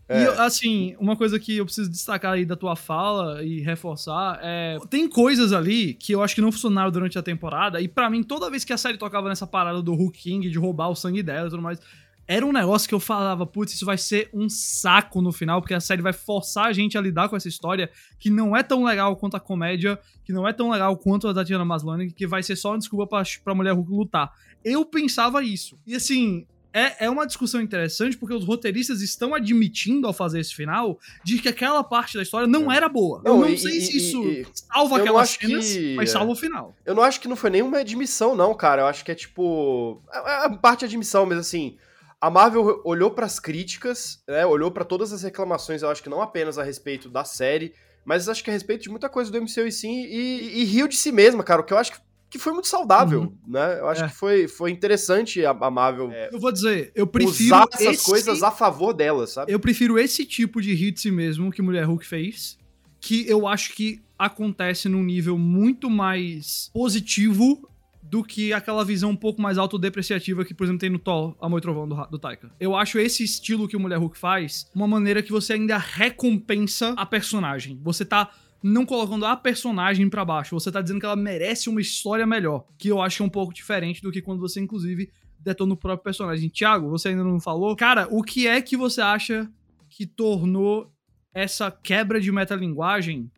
É. 0.08 0.24
E, 0.24 0.28
assim, 0.40 0.96
uma 1.00 1.16
coisa 1.16 1.40
que 1.40 1.58
eu 1.58 1.66
preciso 1.66 1.90
destacar 1.90 2.34
aí 2.34 2.46
da 2.46 2.56
tua 2.56 2.76
fala 2.76 3.44
e 3.44 3.62
reforçar 3.62 4.40
é. 4.44 4.78
Tem 4.90 5.08
coisas 5.08 5.52
ali 5.52 5.96
que 5.96 6.12
eu 6.12 6.22
acho 6.22 6.36
que 6.36 6.42
não 6.42 6.52
funcionaram 6.52 6.92
durante 6.92 7.18
a 7.18 7.24
temporada, 7.24 7.82
e 7.82 7.88
para 7.88 8.10
mim, 8.10 8.22
toda 8.22 8.52
vez 8.52 8.64
que 8.64 8.74
a 8.74 8.78
série 8.78 8.98
tocava 8.98 9.30
nessa 9.30 9.48
parada 9.48 9.82
do 9.82 9.96
Hulk 9.96 10.20
King, 10.20 10.50
de 10.50 10.60
roubar 10.60 10.90
o 10.90 10.96
sangue 10.96 11.24
dela 11.24 11.48
e 11.48 11.50
tudo 11.50 11.62
mais, 11.62 11.80
era 12.28 12.46
um 12.46 12.52
negócio 12.52 12.88
que 12.90 12.96
eu 12.96 13.00
falava, 13.00 13.46
putz, 13.46 13.74
isso 13.74 13.86
vai 13.86 13.98
ser 13.98 14.30
um 14.34 14.50
saco 14.50 15.22
no 15.22 15.32
final, 15.32 15.62
porque 15.62 15.74
a 15.74 15.80
série 15.80 16.02
vai 16.02 16.14
forçar 16.14 16.66
a 16.66 16.74
gente 16.74 16.98
a 16.98 17.02
lidar 17.02 17.30
com 17.30 17.36
essa 17.36 17.48
história 17.48 17.90
que 18.20 18.30
não 18.30 18.56
é 18.56 18.64
tão 18.64 18.84
legal 18.84 19.16
quanto 19.16 19.38
a 19.38 19.40
comédia, 19.40 20.00
que 20.24 20.34
não 20.34 20.48
é 20.48 20.52
tão 20.52 20.72
legal 20.72 20.98
quanto 20.98 21.28
a 21.28 21.34
da 21.34 21.44
Diana 21.44 21.64
Maslany, 21.64 22.12
que 22.12 22.26
vai 22.26 22.42
ser 22.42 22.56
só 22.56 22.72
uma 22.72 22.80
desculpa 22.80 23.06
pra, 23.06 23.24
pra 23.44 23.54
mulher 23.54 23.74
Hulk 23.74 23.92
lutar. 23.92 24.34
Eu 24.64 24.84
pensava 24.86 25.44
isso. 25.44 25.78
E 25.86 25.96
assim, 25.96 26.48
é, 26.74 27.06
é 27.06 27.10
uma 27.10 27.28
discussão 27.28 27.62
interessante 27.62 28.18
porque 28.18 28.34
os 28.34 28.44
roteiristas 28.44 29.02
estão 29.02 29.36
admitindo 29.36 30.08
ao 30.08 30.14
fazer 30.14 30.40
esse 30.40 30.56
final 30.56 31.00
de 31.24 31.38
que 31.38 31.48
aquela 31.48 31.84
parte 31.84 32.18
da 32.18 32.24
história 32.24 32.48
não 32.48 32.72
é. 32.72 32.78
era 32.78 32.90
boa. 32.90 33.22
Não, 33.24 33.36
eu 33.36 33.42
não 33.42 33.50
e, 33.50 33.58
sei 33.60 33.78
e, 33.78 33.82
se 33.82 33.98
isso 33.98 34.24
e, 34.24 34.48
salva 34.52 34.98
aquelas 34.98 35.30
cenas, 35.30 35.72
que... 35.72 35.96
mas 35.96 36.10
salva 36.10 36.32
o 36.32 36.36
final. 36.36 36.76
Eu 36.84 36.96
não 36.96 37.04
acho 37.04 37.22
que 37.22 37.28
não 37.28 37.36
foi 37.36 37.52
nenhuma 37.52 37.78
admissão, 37.78 38.36
não, 38.36 38.52
cara. 38.56 38.82
Eu 38.82 38.88
acho 38.88 39.06
que 39.06 39.12
é 39.12 39.16
tipo. 39.16 40.02
É, 40.12 40.48
é 40.48 40.50
parte 40.58 40.80
de 40.80 40.86
admissão, 40.86 41.26
mas 41.28 41.38
assim 41.38 41.78
a 42.20 42.30
Marvel 42.30 42.82
olhou 42.84 43.12
para 43.12 43.26
as 43.26 43.40
críticas, 43.40 44.22
né, 44.28 44.46
olhou 44.46 44.72
para 44.72 44.86
todas 44.86 45.14
as 45.14 45.24
reclamações, 45.24 45.82
eu 45.82 45.90
acho 45.90 46.02
que 46.02 46.10
não 46.10 46.22
apenas 46.22 46.58
a 46.58 46.64
respeito 46.64 47.10
da 47.10 47.24
série, 47.24 47.74
mas 48.04 48.30
acho 48.30 48.44
que 48.44 48.50
a 48.50 48.54
respeito 48.54 48.84
de 48.84 48.90
muita 48.90 49.10
coisa 49.10 49.32
do 49.32 49.42
MCU 49.42 49.68
e 49.68 49.72
sim, 49.72 50.06
e, 50.06 50.62
e 50.62 50.64
riu 50.64 50.88
de 50.88 50.96
si 50.96 51.12
mesma, 51.12 51.44
cara, 51.44 51.62
o 51.62 51.64
que 51.64 51.74
eu 51.74 51.78
acho 51.78 51.94
que, 51.94 52.00
que 52.30 52.40
foi 52.40 52.54
muito 52.54 52.68
saudável, 52.68 53.22
uhum. 53.22 53.38
né? 53.48 53.80
Eu 53.80 53.88
acho 53.88 54.04
é. 54.04 54.08
que 54.08 54.16
foi, 54.16 54.48
foi 54.48 54.72
interessante 54.72 55.46
a, 55.46 55.52
a 55.52 55.72
Marvel. 55.72 56.12
É, 56.12 56.30
eu 56.32 56.40
vou 56.40 56.52
dizer, 56.52 56.92
eu 56.94 57.08
prefiro. 57.08 57.56
Usar 57.56 57.68
essas 57.74 57.96
esse... 57.96 58.06
coisas 58.06 58.44
a 58.44 58.52
favor 58.52 58.94
dela, 58.94 59.26
sabe? 59.26 59.52
Eu 59.52 59.60
prefiro 59.60 59.98
esse 59.98 60.26
tipo 60.26 60.62
de 60.62 60.74
rir 60.74 60.92
de 60.92 61.02
si 61.02 61.12
mesmo 61.12 61.52
que 61.52 61.62
Mulher 61.62 61.86
Hulk 61.86 62.06
fez, 62.06 62.58
que 63.00 63.28
eu 63.30 63.48
acho 63.48 63.74
que 63.74 64.02
acontece 64.18 64.90
num 64.90 65.04
nível 65.04 65.38
muito 65.38 65.90
mais 65.90 66.70
positivo 66.74 67.70
do 68.10 68.24
que 68.24 68.54
aquela 68.54 68.86
visão 68.86 69.10
um 69.10 69.16
pouco 69.16 69.42
mais 69.42 69.58
autodepreciativa 69.58 70.46
que, 70.46 70.54
por 70.54 70.64
exemplo, 70.64 70.80
tem 70.80 70.90
no 70.90 71.00
Thor, 71.00 71.36
Amor 71.42 71.60
e 71.60 71.62
Trovão 71.62 71.88
do, 71.88 71.96
do 72.08 72.20
Taika. 72.20 72.52
Eu 72.60 72.76
acho 72.76 73.00
esse 73.00 73.24
estilo 73.24 73.68
que 73.68 73.76
o 73.76 73.80
Mulher 73.80 73.98
Hulk 73.98 74.18
faz 74.18 74.70
uma 74.74 74.88
maneira 74.88 75.24
que 75.24 75.32
você 75.32 75.54
ainda 75.54 75.78
recompensa 75.78 76.94
a 76.98 77.06
personagem. 77.06 77.80
Você 77.84 78.06
tá 78.06 78.30
não 78.62 78.86
colocando 78.86 79.26
a 79.26 79.36
personagem 79.36 80.10
para 80.10 80.26
baixo, 80.26 80.60
você 80.60 80.72
tá 80.72 80.82
dizendo 80.82 81.00
que 81.00 81.06
ela 81.06 81.16
merece 81.16 81.70
uma 81.70 81.82
história 81.82 82.26
melhor, 82.26 82.66
que 82.78 82.88
eu 82.88 83.02
acho 83.02 83.24
um 83.24 83.30
pouco 83.30 83.54
diferente 83.54 84.02
do 84.02 84.12
que 84.12 84.22
quando 84.22 84.40
você, 84.40 84.60
inclusive, 84.60 85.10
detona 85.40 85.74
o 85.74 85.78
próprio 85.78 86.04
personagem. 86.04 86.50
Tiago, 86.50 86.90
você 86.90 87.10
ainda 87.10 87.24
não 87.24 87.40
falou? 87.40 87.76
Cara, 87.76 88.08
o 88.10 88.24
que 88.24 88.48
é 88.48 88.62
que 88.62 88.76
você 88.76 89.02
acha 89.02 89.50
que 89.90 90.06
tornou 90.06 90.92
essa 91.34 91.70
quebra 91.70 92.20
de 92.20 92.32
metalinguagem 92.32 93.30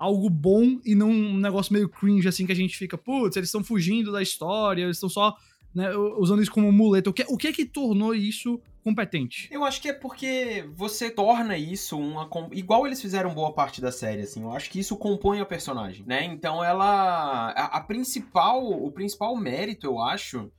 algo 0.00 0.30
bom 0.30 0.80
e 0.82 0.94
não 0.94 1.10
um 1.10 1.36
negócio 1.36 1.74
meio 1.74 1.86
cringe, 1.86 2.26
assim, 2.26 2.46
que 2.46 2.52
a 2.52 2.56
gente 2.56 2.76
fica, 2.76 2.96
putz, 2.96 3.36
eles 3.36 3.50
estão 3.50 3.62
fugindo 3.62 4.10
da 4.10 4.22
história, 4.22 4.84
eles 4.84 4.96
estão 4.96 5.10
só 5.10 5.36
né, 5.74 5.94
usando 5.94 6.40
isso 6.40 6.50
como 6.50 6.72
muleta. 6.72 7.10
O 7.10 7.12
que, 7.12 7.22
o 7.28 7.36
que 7.36 7.48
é 7.48 7.52
que 7.52 7.66
tornou 7.66 8.14
isso 8.14 8.58
competente? 8.82 9.46
Eu 9.52 9.62
acho 9.62 9.78
que 9.78 9.90
é 9.90 9.92
porque 9.92 10.64
você 10.74 11.10
torna 11.10 11.58
isso 11.58 11.98
uma. 11.98 12.28
Igual 12.52 12.86
eles 12.86 13.00
fizeram 13.00 13.34
boa 13.34 13.52
parte 13.52 13.78
da 13.78 13.92
série, 13.92 14.22
assim. 14.22 14.42
Eu 14.42 14.52
acho 14.52 14.70
que 14.70 14.80
isso 14.80 14.96
compõe 14.96 15.38
a 15.38 15.44
personagem, 15.44 16.02
né? 16.06 16.24
Então 16.24 16.64
ela. 16.64 17.50
A, 17.50 17.76
a 17.76 17.80
principal. 17.82 18.66
O 18.66 18.90
principal 18.90 19.36
mérito, 19.36 19.86
eu 19.86 20.00
acho. 20.00 20.50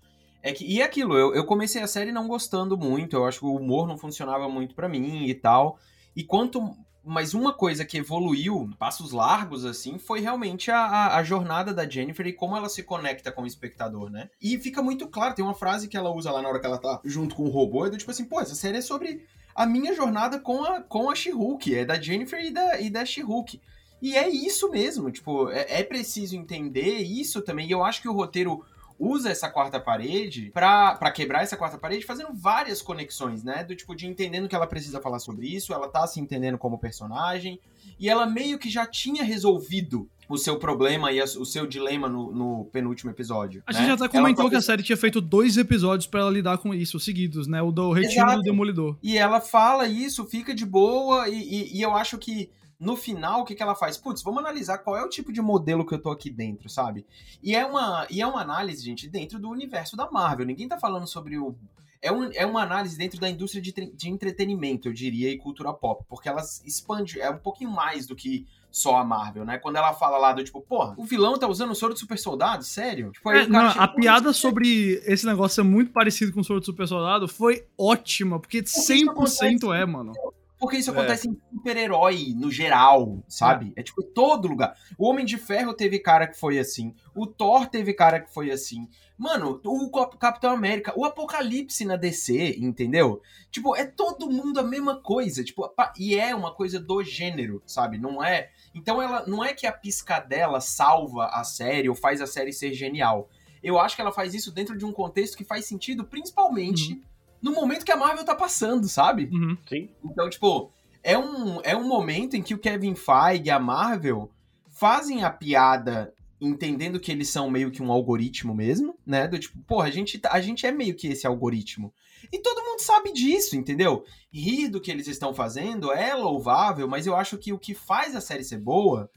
É 0.44 0.54
que, 0.54 0.66
e 0.66 0.82
é 0.82 0.84
aquilo, 0.84 1.16
eu, 1.16 1.36
eu 1.36 1.46
comecei 1.46 1.84
a 1.84 1.88
série 1.88 2.12
não 2.12 2.28
gostando 2.28 2.76
muito, 2.76 3.16
eu 3.16 3.26
acho 3.26 3.40
que 3.42 3.46
o 3.46 3.56
humor 3.56 3.88
não 3.88 3.96
funcionava 3.96 4.50
muito 4.50 4.74
para 4.74 4.90
mim 4.90 5.26
e 5.26 5.36
tal. 5.36 5.78
E 6.16 6.24
quanto 6.24 6.76
mas 7.04 7.34
uma 7.34 7.54
coisa 7.54 7.84
que 7.84 7.98
evoluiu, 7.98 8.70
passos 8.78 9.12
largos, 9.12 9.66
assim, 9.66 9.98
foi 9.98 10.20
realmente 10.20 10.70
a, 10.70 11.16
a, 11.16 11.24
jornada 11.24 11.74
da 11.74 11.88
Jennifer 11.88 12.26
e 12.28 12.34
como 12.34 12.56
ela 12.56 12.70
se 12.70 12.84
conecta 12.84 13.32
com 13.32 13.42
o 13.42 13.48
espectador, 13.48 14.10
né? 14.10 14.30
E 14.42 14.58
fica 14.60 14.84
muito 14.84 15.08
claro, 15.08 15.34
tem 15.34 15.44
uma 15.44 15.56
frase 15.56 15.88
que 15.88 15.98
ela 15.98 16.14
usa 16.14 16.32
lá 16.32 16.42
na 16.42 16.50
hora 16.50 16.60
que 16.60 16.66
ela 16.66 16.78
tá 16.78 17.02
junto 17.04 17.36
com 17.36 17.44
o 17.44 17.50
robô, 17.50 17.86
é 17.86 17.90
do 17.90 17.98
tipo 17.98 18.12
assim, 18.12 18.26
pô, 18.26 18.40
essa 18.40 18.56
série 18.56 18.78
é 18.78 18.82
sobre 18.82 19.26
a 19.56 19.66
minha 19.66 19.94
jornada 19.96 20.40
com 20.40 20.64
a, 20.64 20.82
com 20.82 21.10
a 21.10 21.16
She-Hulk, 21.16 21.76
é 21.76 21.86
da 21.86 22.00
Jennifer 22.00 22.40
e 22.40 22.52
da, 22.52 22.80
e 22.80 22.90
da 22.90 23.04
She-Hulk. 23.04 23.60
E 24.02 24.16
é 24.16 24.28
isso 24.30 24.70
mesmo, 24.70 25.12
tipo, 25.12 25.50
é, 25.50 25.80
é 25.80 25.84
preciso 25.84 26.36
entender 26.36 26.98
isso 27.00 27.42
também, 27.42 27.68
e 27.68 27.72
eu 27.72 27.84
acho 27.84 28.02
que 28.02 28.10
o 28.10 28.14
roteiro 28.14 28.64
usa 29.02 29.32
essa 29.32 29.50
quarta 29.50 29.80
parede 29.80 30.52
para 30.54 31.12
quebrar 31.12 31.42
essa 31.42 31.58
quarta 31.58 31.78
parede, 31.78 32.06
fazendo 32.06 32.30
várias 32.34 32.82
conexões, 32.82 33.44
né? 33.44 33.64
Do 33.64 33.76
tipo, 33.76 33.96
de 33.96 34.06
entendendo 34.06 34.48
que 34.48 34.56
ela 34.56 34.68
precisa 34.68 35.02
falar 35.02 35.18
sobre 35.18 35.48
isso, 35.48 35.74
ela 35.74 35.88
tá 35.88 36.06
se 36.06 36.20
entendendo 36.20 36.58
como 36.58 36.78
personagem, 36.78 37.60
e 38.00 38.08
ela 38.08 38.28
meio 38.28 38.60
que 38.60 38.70
já 38.70 38.86
tinha 38.86 39.24
resolvido 39.24 40.08
o 40.30 40.38
seu 40.38 40.58
problema 40.58 41.12
e 41.12 41.20
a, 41.20 41.26
o 41.26 41.46
seu 41.46 41.66
dilema 41.66 42.08
no, 42.08 42.32
no 42.32 42.66
penúltimo 42.66 43.10
episódio. 43.12 43.64
A 43.66 43.74
né? 43.74 43.80
gente 43.80 43.88
já 43.88 43.94
até 44.06 44.08
comentou 44.08 44.50
que 44.50 44.56
a 44.56 44.62
série 44.62 44.84
tinha 44.84 44.98
feito 44.98 45.20
dois 45.20 45.58
episódios 45.58 46.08
para 46.08 46.22
ela 46.22 46.30
lidar 46.32 46.58
com 46.60 46.74
isso, 46.74 47.00
seguidos, 47.00 47.48
né? 47.48 47.62
O 47.62 47.72
do 47.72 47.92
Retiro 47.92 48.36
do 48.36 48.42
Demolidor. 48.42 48.98
E 49.02 49.18
ela 49.18 49.42
fala 49.42 49.88
isso, 49.88 50.26
fica 50.26 50.54
de 50.54 50.66
boa, 50.66 51.28
e, 51.28 51.36
e, 51.36 51.78
e 51.78 51.82
eu 51.82 51.96
acho 51.96 52.18
que 52.18 52.50
no 52.82 52.98
final, 52.98 53.42
o 53.42 53.46
que, 53.46 53.54
que 53.54 53.62
ela 53.62 53.76
faz? 53.76 53.96
Putz, 53.96 54.24
vamos 54.24 54.40
analisar 54.40 54.80
qual 54.80 54.98
é 54.98 55.06
o 55.06 55.10
tipo 55.10 55.32
de 55.32 55.40
modelo 55.40 55.86
que 55.86 55.94
eu 55.94 56.02
tô 56.02 56.10
aqui 56.10 56.32
dentro, 56.32 56.68
sabe? 56.68 57.06
E 57.42 57.56
é 57.56 57.64
uma, 57.64 58.08
e 58.10 58.20
é 58.22 58.26
uma 58.26 58.42
análise, 58.42 58.84
gente, 58.84 59.08
dentro 59.08 59.38
do 59.38 59.52
universo 59.52 59.96
da 59.96 60.10
Marvel. 60.10 60.48
Ninguém 60.48 60.68
tá 60.68 60.80
falando 60.80 61.06
sobre 61.06 61.38
o. 61.38 61.56
É, 62.02 62.12
um, 62.12 62.32
é 62.34 62.44
uma 62.44 62.64
análise 62.64 62.98
dentro 62.98 63.20
da 63.20 63.30
indústria 63.30 63.62
de, 63.62 63.72
de 63.72 64.10
entretenimento, 64.10 64.88
eu 64.88 64.94
diria, 64.94 65.30
e 65.30 65.38
cultura 65.38 65.72
pop. 65.72 66.04
Porque 66.10 66.28
ela 66.28 66.42
expande, 66.66 67.22
é 67.22 67.30
um 67.30 67.38
pouquinho 67.38 67.70
mais 67.70 68.08
do 68.08 68.16
que 68.16 68.48
só 68.72 68.96
a 68.96 69.04
Marvel, 69.04 69.46
né? 69.46 69.60
Quando 69.60 69.76
ela 69.76 69.94
fala 69.94 70.18
lá 70.18 70.34
do 70.34 70.44
tipo, 70.44 70.60
porra, 70.60 70.96
o 70.98 71.06
vilão 71.06 71.38
tá 71.38 71.48
usando 71.48 71.70
o 71.70 71.76
soro 71.76 71.94
do 71.94 72.00
super 72.00 72.18
soldado? 72.18 72.64
Sério? 72.64 73.12
Tipo, 73.12 73.30
é, 73.30 73.46
não, 73.46 73.60
a 73.60 73.88
piada 73.88 74.34
sobre 74.34 75.00
esse 75.06 75.28
negócio 75.28 75.62
ser 75.62 75.70
muito 75.70 75.92
parecido 75.92 76.34
com 76.34 76.40
o 76.40 76.44
soro 76.44 76.60
do 76.60 76.66
super 76.66 76.88
soldado 76.88 77.28
foi 77.28 77.64
ótima, 77.78 78.40
porque 78.40 78.64
100% 78.64 79.72
é, 79.76 79.86
mano. 79.86 80.14
Porque 80.62 80.78
isso 80.78 80.92
é. 80.92 80.94
acontece 80.94 81.28
é. 81.28 81.32
em 81.32 81.42
super-herói, 81.58 82.36
no 82.38 82.52
geral, 82.52 83.24
sabe? 83.28 83.74
É. 83.76 83.80
é 83.80 83.84
tipo 83.84 84.04
todo 84.04 84.48
lugar. 84.48 84.78
O 84.96 85.10
Homem 85.10 85.26
de 85.26 85.36
Ferro 85.36 85.74
teve 85.74 85.98
cara 85.98 86.28
que 86.28 86.40
foi 86.40 86.60
assim. 86.60 86.94
O 87.16 87.26
Thor 87.26 87.66
teve 87.66 87.96
cara 87.96 88.20
que 88.20 88.32
foi 88.32 88.52
assim. 88.52 88.88
Mano, 89.18 89.60
o 89.66 89.90
Capitão 90.20 90.52
América, 90.52 90.94
o 90.96 91.04
Apocalipse 91.04 91.84
na 91.84 91.96
DC, 91.96 92.58
entendeu? 92.60 93.24
Tipo, 93.50 93.76
é 93.76 93.86
todo 93.88 94.30
mundo 94.30 94.60
a 94.60 94.64
mesma 94.64 95.02
coisa. 95.02 95.44
Tipo, 95.44 95.68
e 95.98 96.16
é 96.16 96.36
uma 96.36 96.54
coisa 96.54 96.80
do 96.80 97.04
gênero, 97.04 97.64
sabe? 97.66 97.98
Não 97.98 98.24
é. 98.24 98.52
Então 98.76 99.02
ela 99.02 99.26
não 99.26 99.44
é 99.44 99.56
que 99.56 99.66
a 99.66 99.72
piscadela 99.72 100.62
salva 100.62 101.26
a 101.26 101.44
série 101.44 101.90
ou 101.90 101.96
faz 101.96 102.22
a 102.22 102.28
série 102.28 102.54
ser 102.54 102.72
genial. 102.72 103.28
Eu 103.64 103.80
acho 103.80 103.96
que 103.96 104.02
ela 104.02 104.12
faz 104.12 104.36
isso 104.36 104.52
dentro 104.52 104.78
de 104.78 104.86
um 104.86 104.92
contexto 104.92 105.36
que 105.36 105.44
faz 105.44 105.66
sentido, 105.66 106.04
principalmente. 106.04 106.94
Uhum 106.94 107.11
no 107.42 107.54
momento 107.54 107.86
que 107.86 107.92
a 107.92 107.98
Marvel 107.98 108.24
tá 108.24 108.36
passando, 108.36 108.88
sabe? 108.88 109.30
Uhum. 109.32 109.58
Sim. 109.68 109.90
Então, 110.04 110.30
tipo, 110.30 110.72
é 111.04 111.18
um, 111.18 111.60
é 111.64 111.76
um 111.76 111.88
momento 111.88 112.36
em 112.36 112.42
que 112.42 112.54
o 112.54 112.60
Kevin 112.60 112.96
Feige 112.96 113.46
e 113.46 113.50
a 113.50 113.60
Marvel 113.60 114.32
fazem 114.70 115.24
a 115.24 115.30
piada 115.30 116.14
entendendo 116.40 117.00
que 117.00 117.12
eles 117.12 117.30
são 117.30 117.50
meio 117.52 117.70
que 117.70 117.84
um 117.84 117.92
algoritmo 117.92 118.54
mesmo, 118.54 118.98
né? 119.06 119.28
Do 119.28 119.38
tipo, 119.38 119.60
porra, 119.60 119.88
a 119.88 119.92
gente, 119.92 120.18
tá, 120.18 120.32
a 120.34 120.42
gente 120.42 120.66
é 120.66 120.72
meio 120.72 120.96
que 120.96 121.08
esse 121.08 121.28
algoritmo. 121.28 121.94
E 122.32 122.40
todo 122.40 122.64
mundo 122.66 122.80
sabe 122.80 123.14
disso, 123.14 123.56
entendeu? 123.56 124.04
Rir 124.32 124.68
do 124.70 124.82
que 124.82 124.90
eles 124.90 125.08
estão 125.08 125.34
fazendo 125.34 125.92
é 125.92 126.16
louvável, 126.16 126.88
mas 126.88 127.06
eu 127.06 127.16
acho 127.16 127.38
que 127.38 127.54
o 127.54 127.60
que 127.60 127.76
faz 127.76 128.16
a 128.16 128.22
série 128.22 128.44
ser 128.44 128.58
boa 128.58 129.10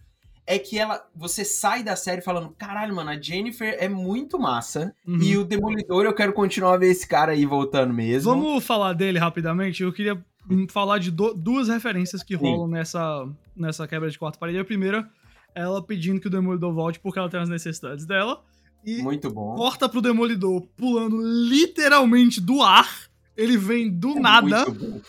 é 0.46 0.58
que 0.58 0.78
ela 0.78 1.06
você 1.14 1.44
sai 1.44 1.82
da 1.82 1.96
série 1.96 2.20
falando, 2.20 2.54
caralho, 2.58 2.94
mano, 2.94 3.10
a 3.10 3.20
Jennifer 3.20 3.76
é 3.78 3.88
muito 3.88 4.38
massa 4.38 4.94
uhum. 5.06 5.18
e 5.20 5.36
o 5.36 5.44
Demolidor 5.44 6.04
eu 6.04 6.14
quero 6.14 6.32
continuar 6.32 6.74
a 6.74 6.78
ver 6.78 6.90
esse 6.90 7.06
cara 7.06 7.32
aí 7.32 7.46
voltando 7.46 7.94
mesmo. 7.94 8.30
Vamos 8.30 8.64
falar 8.64 8.92
dele 8.92 9.18
rapidamente. 9.18 9.82
Eu 9.82 9.92
queria 9.92 10.22
falar 10.70 10.98
de 10.98 11.10
do, 11.10 11.32
duas 11.34 11.68
referências 11.68 12.22
que 12.22 12.34
rolam 12.34 12.68
nessa 12.68 13.26
nessa 13.56 13.88
quebra 13.88 14.10
de 14.10 14.18
quarta 14.18 14.38
parede. 14.38 14.58
A 14.58 14.64
primeira, 14.64 15.08
ela 15.54 15.82
pedindo 15.82 16.20
que 16.20 16.26
o 16.26 16.30
Demolidor 16.30 16.74
volte 16.74 17.00
porque 17.00 17.18
ela 17.18 17.30
tem 17.30 17.40
as 17.40 17.48
necessidades 17.48 18.04
dela. 18.04 18.42
E 18.84 19.02
muito 19.02 19.30
bom. 19.30 19.54
corta 19.54 19.88
pro 19.88 20.02
Demolidor 20.02 20.66
pulando 20.76 21.18
literalmente 21.22 22.38
do 22.38 22.62
ar 22.62 23.03
ele 23.36 23.56
vem 23.56 23.90
do 23.90 24.16
é 24.16 24.20
nada. 24.20 24.64
Bom, 24.66 25.00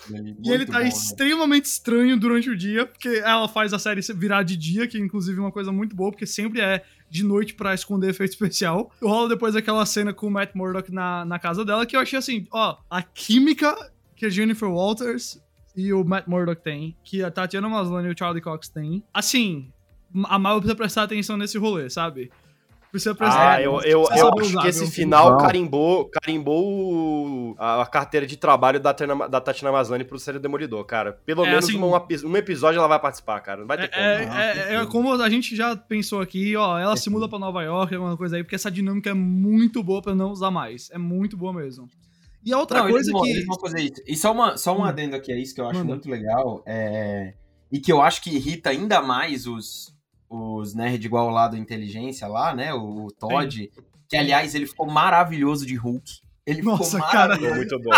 e 0.42 0.50
ele 0.50 0.66
tá 0.66 0.80
bom, 0.80 0.86
extremamente 0.86 1.64
né? 1.64 1.68
estranho 1.68 2.18
durante 2.18 2.50
o 2.50 2.56
dia, 2.56 2.86
porque 2.86 3.20
ela 3.24 3.48
faz 3.48 3.72
a 3.72 3.78
série 3.78 4.00
virar 4.14 4.42
de 4.42 4.56
dia, 4.56 4.86
que 4.86 4.98
inclusive 4.98 5.38
é 5.38 5.40
uma 5.40 5.52
coisa 5.52 5.70
muito 5.70 5.94
boa, 5.94 6.10
porque 6.10 6.26
sempre 6.26 6.60
é 6.60 6.84
de 7.08 7.22
noite 7.22 7.54
para 7.54 7.74
esconder 7.74 8.10
efeito 8.10 8.32
especial. 8.32 8.92
Rola 9.00 9.28
depois 9.28 9.54
aquela 9.54 9.86
cena 9.86 10.12
com 10.12 10.26
o 10.26 10.30
Matt 10.30 10.54
Murdock 10.54 10.92
na, 10.92 11.24
na 11.24 11.38
casa 11.38 11.64
dela, 11.64 11.86
que 11.86 11.96
eu 11.96 12.00
achei 12.00 12.18
assim, 12.18 12.46
ó, 12.50 12.76
a 12.90 13.02
química 13.02 13.74
que 14.16 14.26
a 14.26 14.30
Jennifer 14.30 14.68
Walters 14.68 15.40
e 15.76 15.92
o 15.92 16.02
Matt 16.04 16.26
Murdock 16.26 16.62
tem, 16.62 16.96
que 17.04 17.22
a 17.22 17.30
Tatiana 17.30 17.68
Maslany 17.68 18.08
e 18.08 18.12
o 18.12 18.18
Charlie 18.18 18.40
Cox 18.40 18.68
têm, 18.68 19.04
assim, 19.12 19.70
a 20.24 20.38
Marvel 20.38 20.60
precisa 20.60 20.76
prestar 20.76 21.02
atenção 21.02 21.36
nesse 21.36 21.58
rolê, 21.58 21.90
sabe? 21.90 22.30
Precisa 22.96 23.14
prestar. 23.14 23.56
Ah, 23.56 23.62
eu, 23.62 23.78
eu, 23.82 24.08
eu 24.16 24.38
acho 24.38 24.58
que 24.58 24.68
esse 24.68 24.90
final 24.90 25.36
carimbou, 25.36 26.08
carimbou 26.08 27.54
a, 27.58 27.82
a, 27.82 27.86
carteira 27.86 28.26
de 28.26 28.38
trabalho 28.38 28.80
da, 28.80 28.92
da 28.92 29.38
Tatiana 29.38 29.70
Maslany 29.70 30.02
pro 30.02 30.18
Série 30.18 30.38
Demolidor, 30.38 30.82
cara. 30.86 31.12
Pelo 31.12 31.44
é, 31.44 31.50
menos 31.50 31.66
assim, 31.66 31.76
uma, 31.76 32.06
um 32.24 32.36
episódio 32.38 32.78
ela 32.78 32.88
vai 32.88 32.98
participar, 32.98 33.38
cara. 33.40 33.60
Não 33.60 33.66
vai 33.66 33.76
ter 33.76 33.90
é, 33.92 34.24
como. 34.24 34.34
É, 34.38 34.50
é, 34.50 34.74
é, 34.76 34.86
como 34.86 35.12
a 35.12 35.28
gente 35.28 35.54
já 35.54 35.76
pensou 35.76 36.22
aqui, 36.22 36.56
ó, 36.56 36.78
ela 36.78 36.96
se 36.96 37.10
muda 37.10 37.28
pra 37.28 37.38
Nova 37.38 37.62
York, 37.62 37.94
alguma 37.94 38.16
coisa 38.16 38.36
aí, 38.36 38.42
porque 38.42 38.54
essa 38.54 38.70
dinâmica 38.70 39.10
é 39.10 39.14
muito 39.14 39.82
boa 39.82 40.00
pra 40.00 40.14
não 40.14 40.30
usar 40.30 40.50
mais. 40.50 40.90
É 40.90 40.96
muito 40.96 41.36
boa 41.36 41.52
mesmo. 41.52 41.86
E 42.42 42.50
a 42.54 42.58
outra 42.58 42.82
não, 42.82 42.90
coisa 42.90 43.10
eles 43.10 43.22
que. 43.22 43.30
Eles 43.30 43.46
vão 43.46 43.60
fazer 43.60 43.82
isso. 43.82 44.02
E 44.06 44.16
só, 44.16 44.32
uma, 44.32 44.56
só 44.56 44.74
um 44.74 44.80
hum. 44.80 44.84
adendo 44.84 45.16
aqui 45.16 45.30
a 45.32 45.36
isso 45.36 45.54
que 45.54 45.60
eu 45.60 45.66
acho 45.66 45.80
Manda. 45.80 45.92
muito 45.92 46.08
legal. 46.08 46.62
É... 46.64 47.34
E 47.70 47.78
que 47.78 47.92
eu 47.92 48.00
acho 48.00 48.22
que 48.22 48.30
irrita 48.30 48.70
ainda 48.70 49.02
mais 49.02 49.46
os, 49.46 49.94
os 50.28 50.74
nerd 50.74 51.04
igual 51.04 51.30
lá 51.30 51.48
do 51.48 51.56
Inteligência 51.56 52.26
lá, 52.26 52.54
né? 52.54 52.72
O 52.74 53.08
Todd. 53.18 53.70
Sim. 53.74 53.82
Que, 54.08 54.16
aliás, 54.16 54.54
ele 54.54 54.66
ficou 54.66 54.86
maravilhoso 54.86 55.66
de 55.66 55.74
Hulk. 55.74 56.20
Ele 56.46 56.62
Nossa, 56.62 56.96
ficou 56.96 57.10
cara. 57.10 57.36
muito 57.38 57.78
bom. 57.80 57.90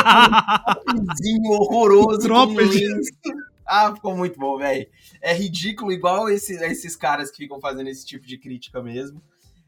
um 1.24 1.50
horroroso. 1.50 2.26
Ah, 3.66 3.94
ficou 3.94 4.16
muito 4.16 4.38
bom, 4.38 4.56
velho. 4.56 4.86
É 5.20 5.34
ridículo, 5.34 5.92
igual 5.92 6.30
esse, 6.30 6.54
esses 6.54 6.96
caras 6.96 7.30
que 7.30 7.36
ficam 7.36 7.60
fazendo 7.60 7.88
esse 7.88 8.06
tipo 8.06 8.26
de 8.26 8.38
crítica 8.38 8.82
mesmo. 8.82 9.20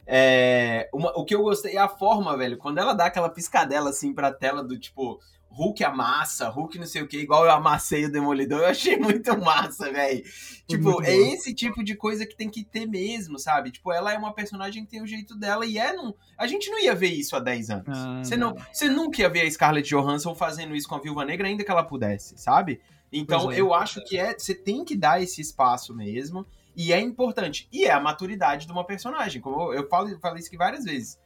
É, 0.06 0.88
uma, 0.94 1.10
o 1.16 1.24
que 1.24 1.34
eu 1.34 1.42
gostei 1.42 1.76
é 1.76 1.78
a 1.78 1.88
forma, 1.88 2.36
velho, 2.36 2.56
quando 2.56 2.78
ela 2.78 2.94
dá 2.94 3.04
aquela 3.04 3.28
piscadela 3.28 3.90
assim 3.90 4.14
pra 4.14 4.32
tela 4.32 4.64
do 4.64 4.78
tipo, 4.78 5.20
Hulk 5.50 5.82
amassa, 5.82 6.48
Hulk 6.48 6.78
não 6.78 6.86
sei 6.86 7.02
o 7.02 7.08
que, 7.08 7.18
igual 7.18 7.44
eu 7.44 7.50
amassei 7.50 8.04
o 8.04 8.12
Demolidor, 8.12 8.60
eu 8.60 8.66
achei 8.66 8.96
muito 8.98 9.36
massa, 9.36 9.92
velho. 9.92 10.22
Tipo, 10.66 11.02
é 11.02 11.14
esse 11.14 11.52
tipo 11.52 11.82
de 11.82 11.96
coisa 11.96 12.24
que 12.24 12.36
tem 12.36 12.48
que 12.48 12.64
ter 12.64 12.86
mesmo, 12.86 13.38
sabe? 13.38 13.72
Tipo, 13.72 13.92
ela 13.92 14.12
é 14.12 14.16
uma 14.16 14.32
personagem 14.32 14.84
que 14.84 14.90
tem 14.90 15.02
o 15.02 15.06
jeito 15.06 15.36
dela 15.36 15.66
e 15.66 15.76
é. 15.76 15.92
Não... 15.92 16.14
A 16.38 16.46
gente 16.46 16.70
não 16.70 16.78
ia 16.78 16.94
ver 16.94 17.08
isso 17.08 17.34
há 17.34 17.40
10 17.40 17.70
anos. 17.70 17.98
Ah, 17.98 18.22
você, 18.22 18.36
não, 18.36 18.54
você 18.72 18.88
nunca 18.88 19.20
ia 19.20 19.28
ver 19.28 19.42
a 19.42 19.50
Scarlett 19.50 19.88
Johansson 19.88 20.34
fazendo 20.34 20.74
isso 20.74 20.88
com 20.88 20.94
a 20.94 21.00
Viúva 21.00 21.24
Negra, 21.24 21.48
ainda 21.48 21.64
que 21.64 21.70
ela 21.70 21.82
pudesse, 21.82 22.38
sabe? 22.38 22.80
Então, 23.12 23.50
é. 23.50 23.60
eu 23.60 23.74
acho 23.74 24.04
que 24.04 24.16
é. 24.16 24.38
Você 24.38 24.54
tem 24.54 24.84
que 24.84 24.96
dar 24.96 25.20
esse 25.20 25.40
espaço 25.40 25.92
mesmo. 25.94 26.46
E 26.76 26.92
é 26.92 27.00
importante. 27.00 27.68
E 27.72 27.84
é 27.84 27.90
a 27.90 28.00
maturidade 28.00 28.66
de 28.66 28.72
uma 28.72 28.84
personagem. 28.84 29.42
Como 29.42 29.74
eu 29.74 29.88
falo, 29.88 30.16
falei 30.20 30.38
isso 30.38 30.48
aqui 30.48 30.56
várias 30.56 30.84
vezes. 30.84 31.18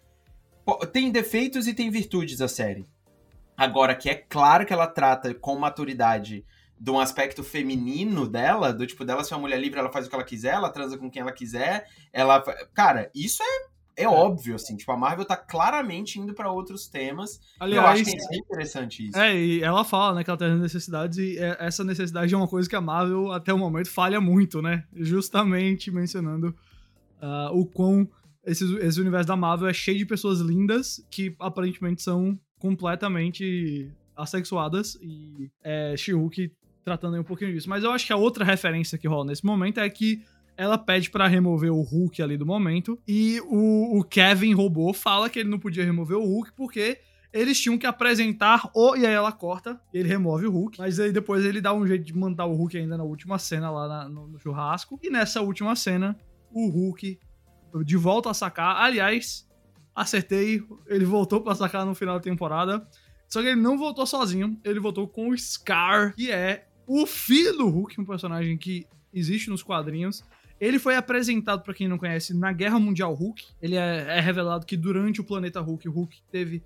Tem 0.92 1.12
defeitos 1.12 1.68
e 1.68 1.74
tem 1.74 1.90
virtudes 1.90 2.40
a 2.40 2.48
série. 2.48 2.88
Agora, 3.56 3.94
que 3.94 4.10
é 4.10 4.14
claro 4.14 4.66
que 4.66 4.72
ela 4.72 4.86
trata 4.86 5.34
com 5.34 5.56
maturidade 5.58 6.44
de 6.78 6.90
um 6.90 6.98
aspecto 6.98 7.42
feminino 7.42 8.28
dela, 8.28 8.72
do 8.72 8.86
tipo, 8.86 9.04
dela 9.04 9.24
ser 9.24 9.34
uma 9.34 9.42
mulher 9.42 9.60
livre, 9.60 9.78
ela 9.78 9.92
faz 9.92 10.06
o 10.06 10.08
que 10.08 10.14
ela 10.14 10.24
quiser, 10.24 10.54
ela 10.54 10.70
transa 10.70 10.98
com 10.98 11.10
quem 11.10 11.22
ela 11.22 11.32
quiser, 11.32 11.86
ela. 12.12 12.42
Cara, 12.74 13.10
isso 13.14 13.42
é 13.42 13.74
é, 13.96 14.04
é 14.04 14.08
óbvio, 14.08 14.56
assim, 14.56 14.76
tipo, 14.76 14.90
a 14.90 14.96
Marvel 14.96 15.24
tá 15.24 15.36
claramente 15.36 16.18
indo 16.18 16.34
para 16.34 16.50
outros 16.50 16.88
temas. 16.88 17.40
Aliás, 17.58 18.00
eu 18.00 18.04
acho 18.04 18.04
que 18.04 18.34
é 18.34 18.38
interessante 18.38 19.08
isso. 19.08 19.18
É, 19.18 19.36
e 19.36 19.62
ela 19.62 19.84
fala, 19.84 20.16
né, 20.16 20.24
que 20.24 20.30
ela 20.30 20.38
tem 20.38 20.54
necessidades, 20.58 21.18
e 21.18 21.38
é, 21.38 21.56
essa 21.60 21.84
necessidade 21.84 22.34
é 22.34 22.36
uma 22.36 22.48
coisa 22.48 22.68
que 22.68 22.76
a 22.76 22.80
Marvel, 22.80 23.32
até 23.32 23.52
o 23.52 23.58
momento, 23.58 23.88
falha 23.90 24.20
muito, 24.20 24.60
né? 24.60 24.84
Justamente 24.92 25.90
mencionando 25.90 26.48
uh, 27.22 27.56
o 27.56 27.64
quão 27.66 28.08
esse, 28.44 28.76
esse 28.78 29.00
universo 29.00 29.28
da 29.28 29.36
Marvel 29.36 29.68
é 29.68 29.72
cheio 29.72 29.96
de 29.96 30.04
pessoas 30.04 30.40
lindas 30.40 31.04
que 31.10 31.34
aparentemente 31.40 32.02
são 32.02 32.38
completamente 32.64 33.92
assexuadas 34.16 34.98
e 35.02 35.50
é, 35.62 35.94
She-Hulk 35.98 36.50
tratando 36.82 37.12
aí 37.12 37.20
um 37.20 37.24
pouquinho 37.24 37.52
disso. 37.52 37.68
Mas 37.68 37.84
eu 37.84 37.90
acho 37.90 38.06
que 38.06 38.12
a 38.12 38.16
outra 38.16 38.42
referência 38.42 38.96
que 38.96 39.06
rola 39.06 39.26
nesse 39.26 39.44
momento 39.44 39.80
é 39.80 39.90
que 39.90 40.22
ela 40.56 40.78
pede 40.78 41.10
para 41.10 41.26
remover 41.26 41.70
o 41.70 41.82
Hulk 41.82 42.22
ali 42.22 42.38
do 42.38 42.46
momento 42.46 42.98
e 43.06 43.38
o, 43.44 43.98
o, 43.98 44.02
Kevin 44.02 44.54
robô 44.54 44.94
fala 44.94 45.28
que 45.28 45.40
ele 45.40 45.50
não 45.50 45.58
podia 45.58 45.84
remover 45.84 46.16
o 46.16 46.24
Hulk 46.24 46.52
porque 46.56 47.00
eles 47.34 47.60
tinham 47.60 47.76
que 47.76 47.86
apresentar 47.86 48.70
o 48.74 48.96
e 48.96 49.04
aí 49.04 49.12
ela 49.12 49.32
corta 49.32 49.78
ele 49.92 50.08
remove 50.08 50.46
o 50.46 50.52
Hulk 50.52 50.78
mas 50.78 51.00
aí 51.00 51.10
depois 51.12 51.44
ele 51.44 51.60
dá 51.60 51.74
um 51.74 51.84
jeito 51.84 52.04
de 52.04 52.16
mandar 52.16 52.46
o 52.46 52.54
Hulk 52.54 52.78
ainda 52.78 52.96
na 52.96 53.02
última 53.02 53.36
cena 53.36 53.68
lá 53.68 53.88
na, 53.88 54.08
no, 54.08 54.28
no 54.28 54.38
churrasco 54.38 54.96
e 55.02 55.10
nessa 55.10 55.42
última 55.42 55.74
cena 55.74 56.16
o 56.52 56.68
Hulk 56.68 57.18
de 57.84 57.96
volta 57.96 58.30
a 58.30 58.34
sacar 58.34 58.76
aliás 58.76 59.44
acertei, 59.94 60.62
ele 60.86 61.04
voltou 61.04 61.40
para 61.40 61.54
sacar 61.54 61.86
no 61.86 61.94
final 61.94 62.16
da 62.16 62.20
temporada. 62.20 62.86
Só 63.28 63.40
que 63.40 63.48
ele 63.48 63.60
não 63.60 63.78
voltou 63.78 64.06
sozinho, 64.06 64.58
ele 64.64 64.80
voltou 64.80 65.08
com 65.08 65.30
o 65.30 65.38
Scar, 65.38 66.14
que 66.14 66.30
é 66.30 66.66
o 66.86 67.06
filho 67.06 67.56
do 67.56 67.68
Hulk, 67.68 68.00
um 68.00 68.04
personagem 68.04 68.56
que 68.56 68.86
existe 69.12 69.48
nos 69.48 69.62
quadrinhos. 69.62 70.22
Ele 70.60 70.78
foi 70.78 70.96
apresentado, 70.96 71.62
para 71.62 71.74
quem 71.74 71.88
não 71.88 71.98
conhece, 71.98 72.32
na 72.32 72.52
Guerra 72.52 72.78
Mundial 72.78 73.12
Hulk. 73.12 73.44
Ele 73.60 73.76
é, 73.76 74.18
é, 74.18 74.20
revelado 74.20 74.64
que 74.66 74.76
durante 74.76 75.20
o 75.20 75.24
planeta 75.24 75.60
Hulk, 75.60 75.88
o 75.88 75.92
Hulk 75.92 76.22
teve 76.30 76.62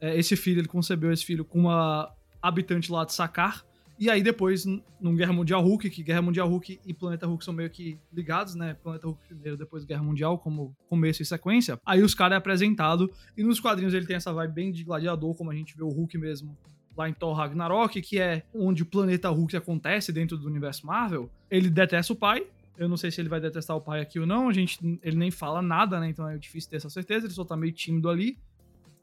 é, 0.00 0.18
esse 0.18 0.34
filho, 0.36 0.60
ele 0.60 0.68
concebeu 0.68 1.12
esse 1.12 1.24
filho 1.24 1.44
com 1.44 1.60
uma 1.60 2.12
habitante 2.40 2.90
lá 2.90 3.04
de 3.04 3.12
Sakar. 3.12 3.64
E 3.98 4.08
aí 4.08 4.22
depois, 4.22 4.64
no 4.64 5.14
Guerra 5.16 5.32
Mundial 5.32 5.62
Hulk, 5.62 5.90
que 5.90 6.02
Guerra 6.02 6.22
Mundial 6.22 6.48
Hulk 6.48 6.80
e 6.86 6.94
Planeta 6.94 7.26
Hulk 7.26 7.44
são 7.44 7.52
meio 7.52 7.68
que 7.68 7.98
ligados, 8.12 8.54
né? 8.54 8.74
Planeta 8.74 9.06
Hulk 9.06 9.24
primeiro, 9.26 9.56
depois 9.56 9.84
Guerra 9.84 10.02
Mundial, 10.02 10.38
como 10.38 10.76
começo 10.88 11.20
e 11.22 11.26
sequência. 11.26 11.80
Aí 11.84 12.02
os 12.02 12.14
caras 12.14 12.36
é 12.36 12.38
apresentado, 12.38 13.10
e 13.36 13.42
nos 13.42 13.58
quadrinhos 13.58 13.94
ele 13.94 14.06
tem 14.06 14.16
essa 14.16 14.32
vibe 14.32 14.52
bem 14.52 14.72
de 14.72 14.84
gladiador, 14.84 15.34
como 15.34 15.50
a 15.50 15.54
gente 15.54 15.76
vê 15.76 15.82
o 15.82 15.88
Hulk 15.88 16.16
mesmo 16.16 16.56
lá 16.96 17.08
em 17.08 17.12
Thor 17.12 17.32
Ragnarok, 17.32 18.02
que 18.02 18.18
é 18.18 18.44
onde 18.52 18.82
o 18.82 18.86
planeta 18.86 19.30
Hulk 19.30 19.56
acontece 19.56 20.12
dentro 20.12 20.36
do 20.36 20.48
universo 20.48 20.84
Marvel, 20.84 21.30
ele 21.48 21.70
detesta 21.70 22.12
o 22.12 22.16
pai. 22.16 22.44
Eu 22.76 22.88
não 22.88 22.96
sei 22.96 23.10
se 23.10 23.20
ele 23.20 23.28
vai 23.28 23.40
detestar 23.40 23.76
o 23.76 23.80
pai 23.80 24.00
aqui 24.00 24.20
ou 24.20 24.26
não. 24.26 24.48
A 24.48 24.52
gente, 24.52 24.78
ele 25.02 25.16
nem 25.16 25.30
fala 25.30 25.60
nada, 25.60 25.98
né? 25.98 26.08
Então 26.08 26.28
é 26.28 26.38
difícil 26.38 26.70
ter 26.70 26.76
essa 26.76 26.88
certeza. 26.88 27.26
Ele 27.26 27.34
só 27.34 27.44
tá 27.44 27.56
meio 27.56 27.72
tímido 27.72 28.08
ali. 28.08 28.38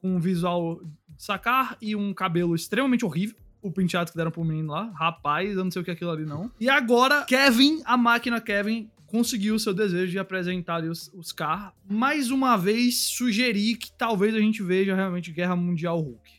Com 0.01 0.15
um 0.15 0.19
visual 0.19 0.81
de 1.09 1.23
sacar 1.23 1.77
e 1.81 1.93
um 1.93 2.13
cabelo 2.13 2.55
extremamente 2.55 3.03
horrível. 3.03 3.35
O 3.65 3.71
penteado 3.71 4.11
que 4.11 4.17
deram 4.17 4.29
pro 4.29 4.45
menino 4.45 4.71
lá. 4.71 4.91
Rapaz, 4.95 5.55
eu 5.55 5.63
não 5.63 5.71
sei 5.71 5.81
o 5.81 5.85
que 5.85 5.89
é 5.89 5.93
aquilo 5.93 6.11
ali, 6.11 6.25
não. 6.25 6.51
E 6.59 6.69
agora, 6.69 7.23
Kevin, 7.25 7.81
a 7.83 7.97
máquina 7.97 8.39
Kevin, 8.39 8.89
conseguiu 9.07 9.55
o 9.55 9.59
seu 9.59 9.73
desejo 9.73 10.11
de 10.11 10.19
apresentar 10.19 10.83
os, 10.83 11.11
os 11.13 11.31
Car. 11.31 11.73
Mais 11.89 12.29
uma 12.29 12.57
vez, 12.57 12.97
sugerir 12.97 13.77
que 13.77 13.91
talvez 13.91 14.35
a 14.35 14.39
gente 14.39 14.61
veja 14.61 14.95
realmente 14.95 15.31
Guerra 15.31 15.55
Mundial 15.55 15.99
Hulk. 15.99 16.31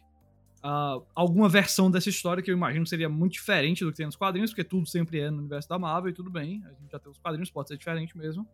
Uh, 0.59 1.05
alguma 1.15 1.49
versão 1.49 1.91
dessa 1.91 2.09
história 2.09 2.43
que 2.43 2.51
eu 2.51 2.57
imagino 2.57 2.87
seria 2.87 3.09
muito 3.09 3.33
diferente 3.33 3.85
do 3.85 3.91
que 3.91 3.97
tem 3.97 4.07
nos 4.07 4.17
quadrinhos, 4.17 4.51
porque 4.51 4.65
tudo 4.65 4.87
sempre 4.87 5.21
é 5.21 5.31
no 5.31 5.39
universo 5.39 5.69
da 5.69 5.79
Marvel 5.79 6.11
e 6.11 6.15
tudo 6.15 6.31
bem. 6.31 6.63
A 6.65 6.69
gente 6.69 6.93
já 6.93 6.99
tem 6.99 7.11
os 7.11 7.19
quadrinhos, 7.19 7.51
pode 7.51 7.69
ser 7.69 7.77
diferente 7.77 8.17
mesmo. 8.17 8.47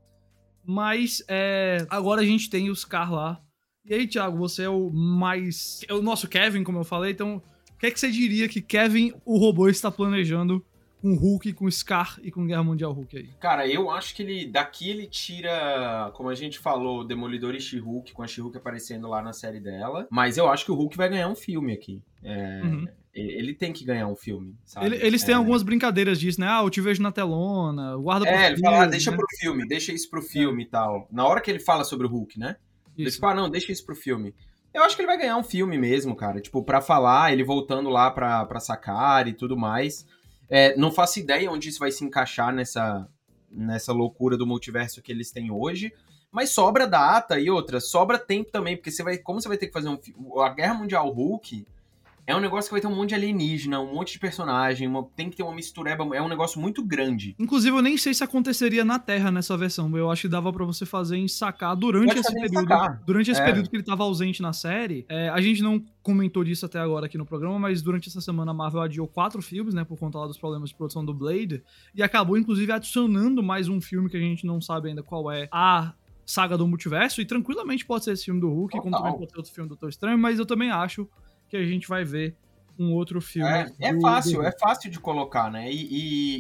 Mas 0.65 1.23
é, 1.29 1.87
agora 1.91 2.21
a 2.21 2.25
gente 2.25 2.49
tem 2.49 2.71
os 2.71 2.85
Car 2.85 3.13
lá. 3.13 3.41
E 3.85 3.95
aí, 3.95 4.07
Thiago, 4.07 4.39
você 4.39 4.63
é 4.63 4.69
o 4.69 4.91
mais. 4.91 5.81
É 5.89 5.95
o 5.95 6.03
nosso 6.03 6.29
Kevin, 6.29 6.63
como 6.63 6.79
eu 6.79 6.85
falei, 6.85 7.13
então. 7.13 7.43
O 7.83 7.85
que, 7.85 7.87
é 7.89 7.91
que 7.91 7.99
você 7.99 8.13
diria 8.13 8.49
que 8.49 8.63
Kevin, 8.63 9.13
o 9.25 9.37
robô, 9.39 9.69
está 9.69 9.91
planejando 9.91 10.65
com 11.01 11.17
Hulk, 11.17 11.53
com 11.55 11.69
Scar 11.69 12.17
e 12.23 12.31
com 12.31 12.47
Guerra 12.47 12.63
Mundial 12.63 12.93
Hulk 12.93 13.19
aí? 13.19 13.31
Cara, 13.41 13.67
eu 13.67 13.91
acho 13.91 14.15
que 14.15 14.23
ele 14.23 14.47
daqui 14.47 14.89
ele 14.89 15.05
tira, 15.09 16.13
como 16.15 16.29
a 16.29 16.35
gente 16.37 16.61
falou, 16.61 17.05
Demolidor 17.05 17.57
e 17.57 17.61
She-Hulk, 17.61 18.13
com 18.13 18.23
a 18.23 18.27
She-Hulk 18.29 18.57
aparecendo 18.57 19.09
lá 19.09 19.21
na 19.21 19.33
série 19.33 19.59
dela. 19.59 20.07
Mas 20.13 20.39
eu 20.39 20.49
acho 20.49 20.65
que 20.65 20.71
o 20.71 20.77
Hulk 20.77 20.97
vai 20.97 21.09
ganhar 21.09 21.27
um 21.27 21.35
filme 21.35 21.73
aqui. 21.73 22.01
É, 22.23 22.61
uhum. 22.63 22.87
Ele 23.13 23.53
tem 23.53 23.73
que 23.73 23.85
ganhar 23.85 24.07
um 24.07 24.15
filme, 24.15 24.55
ele, 24.81 24.97
eles 25.05 25.25
têm 25.25 25.35
é... 25.35 25.37
algumas 25.37 25.65
brincadeiras 25.65 26.21
disso, 26.21 26.41
né? 26.41 26.47
Ah, 26.49 26.63
eu 26.63 26.71
te 26.71 26.81
vejo 26.81 27.03
na 27.03 27.11
telona, 27.11 27.97
guarda 27.97 28.29
É, 28.29 28.53
ele 28.53 28.61
fala, 28.61 28.85
ah, 28.85 28.87
deixa 28.87 29.11
né? 29.11 29.17
pro 29.17 29.27
filme, 29.41 29.67
deixa 29.67 29.93
isso 29.93 30.09
pro 30.09 30.23
filme 30.23 30.63
e 30.63 30.67
tal. 30.67 31.09
Na 31.11 31.27
hora 31.27 31.41
que 31.41 31.51
ele 31.51 31.59
fala 31.59 31.83
sobre 31.83 32.07
o 32.07 32.11
Hulk, 32.11 32.39
né? 32.39 32.55
Isso. 32.97 33.17
Ele 33.17 33.21
fala, 33.21 33.33
ah, 33.33 33.37
não, 33.43 33.51
deixa 33.51 33.73
isso 33.73 33.85
pro 33.85 33.97
filme. 33.97 34.33
Eu 34.73 34.83
acho 34.83 34.97
que 34.97 35.03
ele 35.03 35.07
vai 35.07 35.19
ganhar 35.19 35.37
um 35.37 35.45
filme 35.45 35.77
mesmo, 35.77 36.17
cara. 36.17 36.41
Tipo, 36.41 36.63
pra 36.63 36.81
falar, 36.81 37.33
ele 37.33 37.45
voltando 37.45 37.91
lá 37.91 38.11
pra, 38.11 38.45
pra 38.47 38.61
sacar 38.61 39.29
e 39.29 39.33
tudo 39.33 39.57
mais. 39.57 40.07
É, 40.49 40.77
não 40.77 40.91
faço 40.91 41.19
ideia 41.19 41.51
onde 41.51 41.69
isso 41.69 41.79
vai 41.79 41.91
se 41.91 42.05
encaixar 42.05 42.53
nessa, 42.53 43.07
nessa 43.51 43.93
loucura 43.93 44.37
do 44.37 44.47
multiverso 44.47 45.03
que 45.03 45.13
eles 45.13 45.31
têm 45.31 45.51
hoje. 45.51 45.93
Mas 46.31 46.51
sobra 46.51 46.87
data 46.87 47.39
e 47.39 47.51
outra, 47.51 47.79
sobra 47.79 48.19
tempo 48.19 48.51
também, 48.51 48.77
porque 48.77 48.91
você 48.91 49.03
vai. 49.03 49.19
Como 49.19 49.41
você 49.41 49.49
vai 49.49 49.59
ter 49.59 49.67
que 49.67 49.73
fazer 49.73 49.89
um. 49.89 50.41
A 50.41 50.49
Guerra 50.49 50.75
Mundial 50.75 51.11
Hulk 51.11 51.67
é 52.27 52.37
um 52.37 52.41
negócio 52.41 52.69
que 52.69 52.75
vai 52.75 52.81
ter 52.81 52.87
um 52.87 52.95
monte 52.95 53.11
de 53.11 53.15
alienígena, 53.17 53.81
um 53.81 53.95
monte 53.95 54.13
de 54.13 54.19
personagem, 54.19 54.87
uma, 54.87 55.05
tem 55.17 55.29
que 55.29 55.37
ter 55.37 55.43
uma 55.43 55.55
mistureba, 55.55 56.05
é 56.15 56.23
um 56.23 56.29
negócio 56.29 56.61
muito 56.61 56.85
grande. 56.85 57.35
Inclusive, 57.39 57.77
eu 57.77 57.83
nem 57.83 57.97
sei 57.97 58.15
se 58.15 58.23
aconteceria 58.23 58.85
na 58.85 58.99
Terra 58.99 59.31
nessa 59.31 59.57
versão. 59.57 59.95
Eu 59.97 60.11
acho 60.11 60.23
que 60.23 60.29
dava 60.29 60.53
para 60.53 60.65
você 60.65 60.87
fazer 60.87 61.17
em 61.17 61.27
sacar 61.27 61.75
durante 61.75 62.17
esse 62.19 62.33
período. 62.33 62.69
Sacar. 62.69 63.03
Durante 63.05 63.31
esse 63.31 63.41
é. 63.41 63.45
período 63.45 63.69
que 63.69 63.77
ele 63.77 63.83
tava 63.83 64.05
ausente 64.05 64.41
na 64.41 64.53
série. 64.53 65.05
É, 65.09 65.29
a 65.29 65.41
gente 65.41 65.63
não 65.63 65.83
comentou 66.03 66.45
disso 66.45 66.65
até 66.65 66.79
agora 66.79 67.07
aqui 67.07 67.19
no 67.19 67.27
programa, 67.27 67.59
mas 67.59 67.83
durante 67.83 68.09
essa 68.09 68.21
semana 68.21 68.53
a 68.53 68.55
Marvel 68.55 68.83
adiou 68.83 69.09
quatro 69.09 69.43
filmes, 69.43 69.75
né, 69.75 69.85
por 69.85 69.99
conta 69.99 70.19
lá 70.19 70.27
dos 70.27 70.39
problemas 70.39 70.71
de 70.71 70.77
produção 70.77 71.05
do 71.05 71.15
Blade, 71.15 71.63
e 71.95 72.03
acabou, 72.03 72.37
inclusive, 72.37 72.71
adicionando 72.73 73.43
mais 73.43 73.69
um 73.69 73.81
filme 73.81 74.09
que 74.09 74.17
a 74.17 74.21
gente 74.21 74.47
não 74.47 74.61
sabe 74.61 74.89
ainda 74.89 75.03
qual 75.03 75.31
é, 75.31 75.49
a 75.53 75.93
saga 76.25 76.57
do 76.57 76.67
multiverso, 76.67 77.21
e 77.21 77.25
tranquilamente 77.25 77.85
pode 77.85 78.05
ser 78.05 78.13
esse 78.13 78.25
filme 78.25 78.41
do 78.41 78.49
Hulk, 78.49 78.77
Total. 78.77 78.83
como 78.83 78.97
também 78.97 79.19
pode 79.19 79.31
ser 79.31 79.37
outro 79.39 79.53
filme 79.53 79.69
do 79.69 79.75
Doutor 79.75 79.89
Estranho, 79.89 80.19
mas 80.19 80.39
eu 80.39 80.47
também 80.47 80.71
acho 80.71 81.09
que 81.53 81.57
a 81.59 81.67
gente 81.67 81.87
vai 81.87 82.03
ver 82.03 82.35
um 82.79 82.95
outro 82.95 83.21
filme. 83.21 83.47
É, 83.47 83.71
é 83.79 84.01
fácil, 84.01 84.41
do... 84.41 84.47
é 84.47 84.53
fácil 84.53 84.91
de 84.91 84.99
colocar, 84.99 85.51
né? 85.51 85.71
E, 85.71 85.87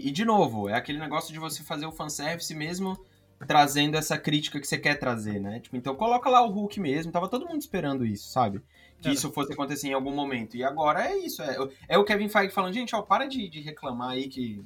e, 0.01 0.09
e, 0.09 0.11
de 0.11 0.25
novo, 0.25 0.71
é 0.71 0.75
aquele 0.75 0.99
negócio 0.99 1.35
de 1.35 1.39
você 1.39 1.63
fazer 1.63 1.85
o 1.85 1.93
fanservice 1.93 2.55
mesmo 2.55 2.99
trazendo 3.47 3.97
essa 3.97 4.17
crítica 4.17 4.59
que 4.59 4.67
você 4.67 4.79
quer 4.79 4.95
trazer, 4.95 5.39
né? 5.39 5.61
Tipo, 5.61 5.77
então 5.77 5.95
coloca 5.95 6.31
lá 6.31 6.41
o 6.43 6.49
Hulk 6.49 6.81
mesmo, 6.81 7.13
tava 7.13 7.29
todo 7.29 7.47
mundo 7.47 7.61
esperando 7.61 8.07
isso, 8.07 8.31
sabe? 8.31 8.63
Que 9.03 9.09
é. 9.09 9.13
isso 9.13 9.31
fosse 9.33 9.53
acontecer 9.53 9.89
em 9.89 9.93
algum 9.93 10.15
momento. 10.15 10.57
E 10.57 10.65
agora 10.65 11.05
é 11.05 11.19
isso, 11.19 11.43
é, 11.43 11.57
é 11.89 11.99
o 11.99 12.05
Kevin 12.05 12.29
Feige 12.29 12.55
falando, 12.55 12.73
gente, 12.73 12.97
ó, 12.97 13.03
para 13.03 13.27
de, 13.27 13.51
de 13.51 13.61
reclamar 13.61 14.11
aí 14.11 14.29
que, 14.29 14.65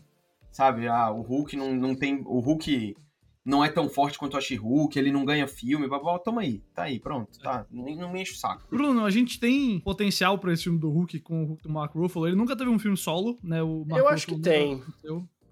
sabe, 0.52 0.86
ah, 0.86 1.10
o 1.10 1.22
Hulk 1.22 1.56
não, 1.56 1.74
não 1.74 1.96
tem. 1.96 2.22
O 2.24 2.38
Hulk 2.38 2.94
não 3.46 3.64
é 3.64 3.68
tão 3.68 3.88
forte 3.88 4.18
quanto 4.18 4.36
a 4.36 4.40
She-Hulk, 4.40 4.98
ele 4.98 5.12
não 5.12 5.24
ganha 5.24 5.46
filme, 5.46 5.86
blá, 5.86 6.00
blá, 6.00 6.18
toma 6.18 6.40
aí, 6.40 6.64
tá 6.74 6.82
aí, 6.82 6.98
pronto, 6.98 7.38
tá, 7.38 7.64
não, 7.70 7.84
não 7.94 8.12
me 8.12 8.20
enche 8.20 8.32
o 8.32 8.36
saco. 8.36 8.66
Bruno, 8.68 9.04
a 9.04 9.10
gente 9.10 9.38
tem 9.38 9.78
potencial 9.78 10.36
pra 10.36 10.52
esse 10.52 10.64
filme 10.64 10.80
do 10.80 10.90
Hulk 10.90 11.20
com 11.20 11.44
o 11.44 11.46
Hulk 11.46 11.62
do 11.62 11.70
Mark 11.70 11.94
Ruffalo, 11.94 12.26
ele 12.26 12.34
nunca 12.34 12.56
teve 12.56 12.68
um 12.68 12.78
filme 12.78 12.96
solo, 12.96 13.38
né, 13.44 13.62
o 13.62 13.84
Mark 13.86 14.00
Eu 14.00 14.08
acho 14.08 14.26
que 14.26 14.40
tem. 14.40 14.82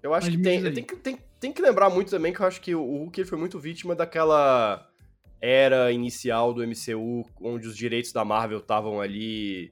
Eu 0.03 0.13
acho 0.13 0.27
Mas 0.27 0.35
que 0.35 0.43
tem. 0.43 0.61
Tem 0.71 0.83
que, 0.83 0.95
tem, 0.97 1.17
tem 1.39 1.51
que 1.51 1.61
lembrar 1.61 1.89
muito 1.89 2.11
também 2.11 2.31
que 2.31 2.39
eu 2.39 2.45
acho 2.45 2.61
que 2.61 2.75
o 2.75 2.83
Hulk 2.83 3.21
ele 3.21 3.27
foi 3.27 3.39
muito 3.39 3.57
vítima 3.59 3.95
daquela 3.95 4.87
era 5.41 5.91
inicial 5.91 6.53
do 6.53 6.61
MCU, 6.61 7.25
onde 7.41 7.67
os 7.67 7.75
direitos 7.75 8.11
da 8.11 8.23
Marvel 8.23 8.59
estavam 8.59 9.01
ali 9.01 9.71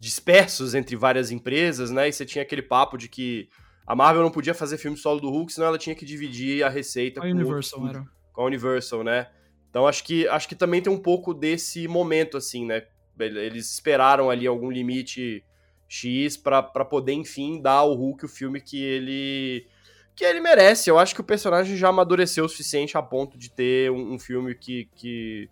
dispersos 0.00 0.74
entre 0.74 0.96
várias 0.96 1.30
empresas, 1.30 1.90
né, 1.90 2.08
e 2.08 2.12
você 2.12 2.26
tinha 2.26 2.42
aquele 2.42 2.62
papo 2.62 2.98
de 2.98 3.08
que 3.08 3.48
a 3.88 3.96
Marvel 3.96 4.22
não 4.22 4.30
podia 4.30 4.52
fazer 4.52 4.76
filme 4.76 4.98
solo 4.98 5.18
do 5.18 5.30
Hulk, 5.30 5.50
senão 5.50 5.68
ela 5.68 5.78
tinha 5.78 5.96
que 5.96 6.04
dividir 6.04 6.62
a 6.62 6.68
receita 6.68 7.20
a 7.20 7.22
com, 7.22 7.30
Universal, 7.30 8.04
com 8.34 8.42
a 8.42 8.44
Universal, 8.44 9.02
né? 9.02 9.30
Então 9.70 9.86
acho 9.86 10.04
que, 10.04 10.28
acho 10.28 10.46
que 10.46 10.54
também 10.54 10.82
tem 10.82 10.92
um 10.92 11.00
pouco 11.00 11.32
desse 11.32 11.88
momento, 11.88 12.36
assim, 12.36 12.66
né? 12.66 12.86
Eles 13.18 13.72
esperaram 13.72 14.28
ali 14.28 14.46
algum 14.46 14.70
limite 14.70 15.42
X 15.88 16.36
para 16.36 16.62
poder, 16.62 17.14
enfim, 17.14 17.62
dar 17.62 17.78
ao 17.78 17.94
Hulk 17.94 18.26
o 18.26 18.28
filme 18.28 18.60
que 18.60 18.78
ele 18.82 19.66
que 20.14 20.22
ele 20.22 20.40
merece. 20.40 20.90
Eu 20.90 20.98
acho 20.98 21.14
que 21.14 21.22
o 21.22 21.24
personagem 21.24 21.74
já 21.74 21.88
amadureceu 21.88 22.44
o 22.44 22.48
suficiente 22.48 22.98
a 22.98 23.02
ponto 23.02 23.38
de 23.38 23.50
ter 23.50 23.90
um, 23.90 24.12
um 24.12 24.18
filme 24.18 24.54
que. 24.54 24.86
que 24.96 25.48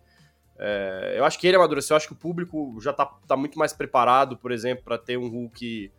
é, 0.59 1.15
eu 1.17 1.25
acho 1.25 1.39
que 1.39 1.47
ele 1.47 1.57
amadureceu, 1.57 1.95
eu 1.95 1.97
acho 1.97 2.07
que 2.07 2.13
o 2.13 2.17
público 2.17 2.77
já 2.79 2.93
tá, 2.93 3.05
tá 3.27 3.35
muito 3.35 3.57
mais 3.57 3.73
preparado, 3.73 4.37
por 4.37 4.51
exemplo, 4.51 4.83
para 4.83 4.97
ter 4.99 5.17
um 5.17 5.27
Hulk 5.27 5.91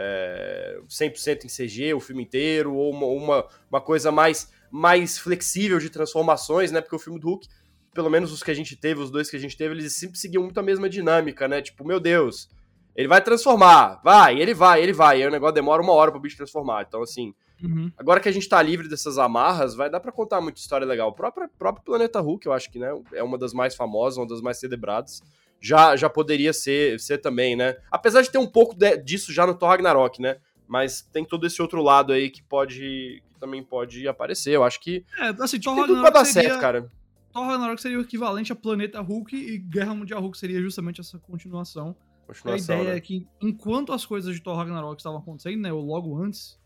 é, 0.00 0.78
100% 0.88 1.44
em 1.44 1.48
CG 1.48 1.92
o 1.92 1.98
filme 1.98 2.22
inteiro, 2.22 2.72
ou 2.72 2.92
uma, 2.92 3.06
uma, 3.06 3.46
uma, 3.68 3.80
coisa 3.80 4.12
mais, 4.12 4.48
mais 4.70 5.18
flexível 5.18 5.80
de 5.80 5.90
transformações, 5.90 6.70
né? 6.70 6.80
Porque 6.80 6.94
o 6.94 7.00
filme 7.00 7.18
do 7.18 7.26
Hulk, 7.26 7.48
pelo 7.92 8.08
menos 8.08 8.30
os 8.30 8.40
que 8.40 8.50
a 8.52 8.54
gente 8.54 8.76
teve, 8.76 9.00
os 9.00 9.10
dois 9.10 9.28
que 9.28 9.36
a 9.36 9.40
gente 9.40 9.56
teve, 9.56 9.74
eles 9.74 9.92
sempre 9.94 10.16
seguiam 10.16 10.44
muito 10.44 10.58
a 10.60 10.62
mesma 10.62 10.88
dinâmica, 10.88 11.48
né? 11.48 11.60
Tipo, 11.60 11.84
meu 11.84 11.98
Deus, 11.98 12.48
ele 12.94 13.08
vai 13.08 13.20
transformar, 13.20 14.00
vai, 14.04 14.40
ele 14.40 14.54
vai, 14.54 14.80
ele 14.80 14.92
vai. 14.92 15.18
E 15.18 15.22
aí 15.22 15.28
o 15.28 15.32
negócio 15.32 15.56
demora 15.56 15.82
uma 15.82 15.92
hora 15.92 16.12
pro 16.12 16.20
bicho 16.20 16.36
transformar. 16.36 16.84
Então, 16.86 17.02
assim, 17.02 17.34
uhum. 17.60 17.90
agora 17.98 18.20
que 18.20 18.28
a 18.28 18.32
gente 18.32 18.48
tá 18.48 18.62
livre 18.62 18.88
dessas 18.88 19.18
amarras, 19.18 19.74
vai 19.74 19.90
dar 19.90 19.98
para 19.98 20.12
contar 20.12 20.40
muita 20.40 20.60
história 20.60 20.86
legal. 20.86 21.08
O 21.08 21.12
próprio, 21.12 21.50
próprio 21.58 21.84
Planeta 21.84 22.20
Hulk, 22.20 22.46
eu 22.46 22.52
acho 22.52 22.70
que, 22.70 22.78
né, 22.78 22.90
é 23.14 23.22
uma 23.24 23.36
das 23.36 23.52
mais 23.52 23.74
famosas, 23.74 24.16
uma 24.16 24.28
das 24.28 24.40
mais 24.40 24.60
celebradas 24.60 25.20
já, 25.60 25.96
já 25.96 26.08
poderia 26.08 26.52
ser, 26.52 26.98
ser 27.00 27.18
também, 27.18 27.56
né? 27.56 27.76
Apesar 27.90 28.22
de 28.22 28.30
ter 28.30 28.38
um 28.38 28.46
pouco 28.46 28.74
de, 28.74 28.96
disso 28.98 29.32
já 29.32 29.46
no 29.46 29.54
Thor 29.54 29.68
Ragnarok, 29.70 30.20
né? 30.20 30.36
Mas 30.66 31.02
tem 31.02 31.24
todo 31.24 31.46
esse 31.46 31.60
outro 31.62 31.82
lado 31.82 32.12
aí 32.12 32.30
que 32.30 32.42
pode. 32.42 33.22
que 33.26 33.40
também 33.40 33.62
pode 33.62 34.06
aparecer. 34.06 34.50
Eu 34.52 34.64
acho 34.64 34.80
que. 34.80 35.04
É, 35.18 35.28
assim, 35.42 35.58
Thor 35.58 35.74
Ragnarok. 35.74 35.88
Tudo 35.88 36.00
pra 36.02 36.10
dar 36.10 36.24
seria... 36.24 36.50
certo, 36.50 36.60
cara. 36.60 36.90
Thor 37.32 37.46
Ragnarok 37.46 37.80
seria 37.80 37.98
o 37.98 38.02
equivalente 38.02 38.52
a 38.52 38.56
Planeta 38.56 39.00
Hulk 39.00 39.34
e 39.36 39.58
Guerra 39.58 39.94
Mundial 39.94 40.20
Hulk 40.20 40.36
seria 40.36 40.60
justamente 40.60 41.00
essa 41.00 41.18
continuação. 41.18 41.96
continuação 42.26 42.74
a 42.74 42.78
ideia 42.78 42.92
né? 42.92 42.96
é 42.96 43.00
que 43.00 43.26
enquanto 43.40 43.92
as 43.92 44.04
coisas 44.04 44.34
de 44.34 44.42
Thor 44.42 44.56
Ragnarok 44.56 44.98
estavam 44.98 45.18
acontecendo, 45.18 45.60
né, 45.60 45.72
ou 45.72 45.84
logo 45.84 46.16
antes, 46.16 46.58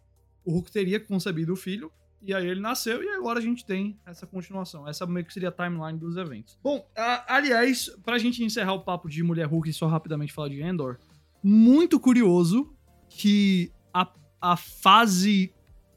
o 0.45 0.53
Hulk 0.53 0.71
teria 0.71 1.01
concebido 1.01 1.53
o 1.53 1.57
filho 1.57 1.93
e 2.25 2.33
aí 2.33 2.47
ele 2.47 2.61
nasceu 2.61 3.03
e 3.03 3.09
agora 3.09 3.41
a 3.41 3.43
gente 3.43 3.65
tem 3.65 3.99
essa 4.07 4.27
continuação. 4.27 4.87
Essa 4.89 5.05
meio 5.07 5.27
que 5.27 5.33
seria 5.33 5.49
a 5.49 5.53
timeline 5.53 5.99
dos 5.99 6.17
eventos. 6.17 6.57
Bom, 6.63 6.87
a, 6.97 7.37
aliás, 7.37 7.89
pra 8.05 8.19
gente 8.19 8.45
encerrar 8.45 8.75
o 8.75 8.85
papo 8.85 9.09
de 9.09 9.23
Mulher 9.23 9.47
Hulk 9.47 9.69
e 9.69 9.73
só 9.73 9.87
rapidamente 9.87 10.33
falar 10.33 10.49
de 10.49 10.63
Endor, 10.63 10.99
muito 11.43 11.99
curioso 11.99 12.73
que 13.09 13.73
a, 13.93 14.09
a 14.41 14.57
fase 14.57 15.53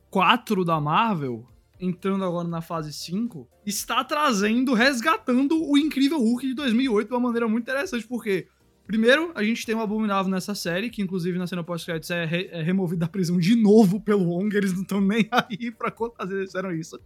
4 0.09 0.65
da 0.65 0.81
Marvel, 0.81 1.47
entrando 1.79 2.23
agora 2.23 2.47
na 2.47 2.61
fase 2.61 2.91
5, 2.91 3.47
está 3.65 4.03
trazendo, 4.03 4.73
resgatando 4.73 5.63
o 5.63 5.77
incrível 5.77 6.19
Hulk 6.19 6.47
de 6.47 6.53
2008 6.55 7.07
de 7.07 7.13
uma 7.13 7.19
maneira 7.19 7.47
muito 7.47 7.63
interessante, 7.63 8.07
porque 8.07 8.47
Primeiro, 8.85 9.31
a 9.33 9.43
gente 9.43 9.65
tem 9.65 9.73
um 9.73 9.81
Abominável 9.81 10.31
nessa 10.31 10.53
série, 10.53 10.91
que 10.91 11.01
inclusive 11.01 11.39
na 11.39 11.47
cena 11.47 11.63
pós-créditos 11.63 12.11
é, 12.11 12.23
re 12.23 12.49
é, 12.51 12.61
removido 12.61 12.99
da 12.99 13.07
prisão 13.07 13.39
de 13.39 13.55
novo 13.55 13.99
pelo 13.99 14.25
Wong, 14.29 14.55
eles 14.55 14.73
não 14.73 14.83
estão 14.83 15.01
nem 15.01 15.27
aí 15.31 15.71
pra 15.71 15.89
quantas 15.89 16.29
vezes 16.29 16.45
fizeram 16.47 16.71
isso. 16.71 16.99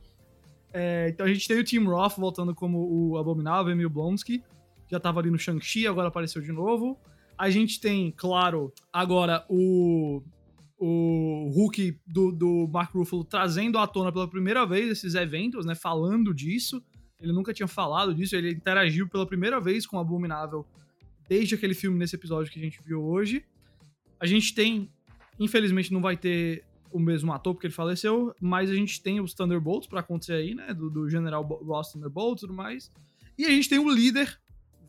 É, 0.74 1.10
então 1.10 1.26
a 1.26 1.34
gente 1.34 1.48
tem 1.48 1.58
o 1.58 1.64
Tim 1.64 1.86
Roth 1.86 2.18
voltando 2.18 2.54
como 2.54 2.80
o 2.80 3.18
Abominável, 3.18 3.72
Emil 3.72 3.90
Blonsky, 3.90 4.44
já 4.92 5.00
tava 5.00 5.22
ali 5.22 5.32
no 5.32 5.40
Shang-Chi, 5.40 5.88
agora 5.88 6.10
apareceu 6.10 6.42
de 6.42 6.52
novo. 6.52 6.98
A 7.38 7.50
gente 7.50 7.80
tem, 7.80 8.12
claro, 8.12 8.74
agora 8.92 9.46
o, 9.48 10.22
o 10.78 11.50
Hulk 11.56 11.98
do, 12.06 12.32
do 12.34 12.70
Mark 12.72 12.94
Ruffalo 12.94 13.24
trazendo 13.24 13.78
à 13.78 13.88
tona 13.88 14.12
pela 14.12 14.28
primeira 14.28 14.66
vez 14.66 14.90
esses 14.90 15.16
eventos, 15.16 15.66
né, 15.66 15.76
falando 15.76 16.34
disso. 16.34 16.84
Ele 17.22 17.32
nunca 17.32 17.54
tinha 17.54 17.68
falado 17.68 18.14
disso, 18.14 18.36
ele 18.36 18.52
interagiu 18.52 19.08
pela 19.08 19.26
primeira 19.26 19.62
vez 19.62 19.88
com 19.88 19.96
o 19.96 20.00
Abominável 20.00 20.66
desde 21.30 21.54
aquele 21.54 21.76
filme 21.76 21.98
nesse 21.98 22.16
episódio 22.16 22.52
que 22.52 22.60
a 22.60 22.62
gente 22.64 22.82
viu 22.84 23.04
hoje. 23.04 23.46
a 24.20 24.26
gente 24.26 24.54
tem, 24.54 24.92
infelizmente 25.40 25.94
não 25.94 26.02
vai 26.02 26.18
ter 26.18 26.66
o 26.92 27.00
mesmo 27.00 27.32
ator 27.32 27.54
porque 27.54 27.68
ele 27.68 27.74
faleceu, 27.74 28.36
mas 28.42 28.70
a 28.70 28.74
gente 28.74 29.02
tem 29.02 29.22
os 29.22 29.34
Thunderbolts 29.34 29.88
pra 29.88 30.00
acontecer 30.00 30.34
aí, 30.34 30.56
né, 30.56 30.74
do, 30.74 30.90
do 30.90 31.08
General 31.08 31.44
Ross 31.44 31.92
Thunderbolt 31.92 32.38
e 32.38 32.42
tudo 32.42 32.54
mais. 32.54 32.92
E 33.38 33.46
a 33.46 33.50
gente 33.50 33.70
tem 33.70 33.80
o 33.80 33.90
líder 33.90 34.38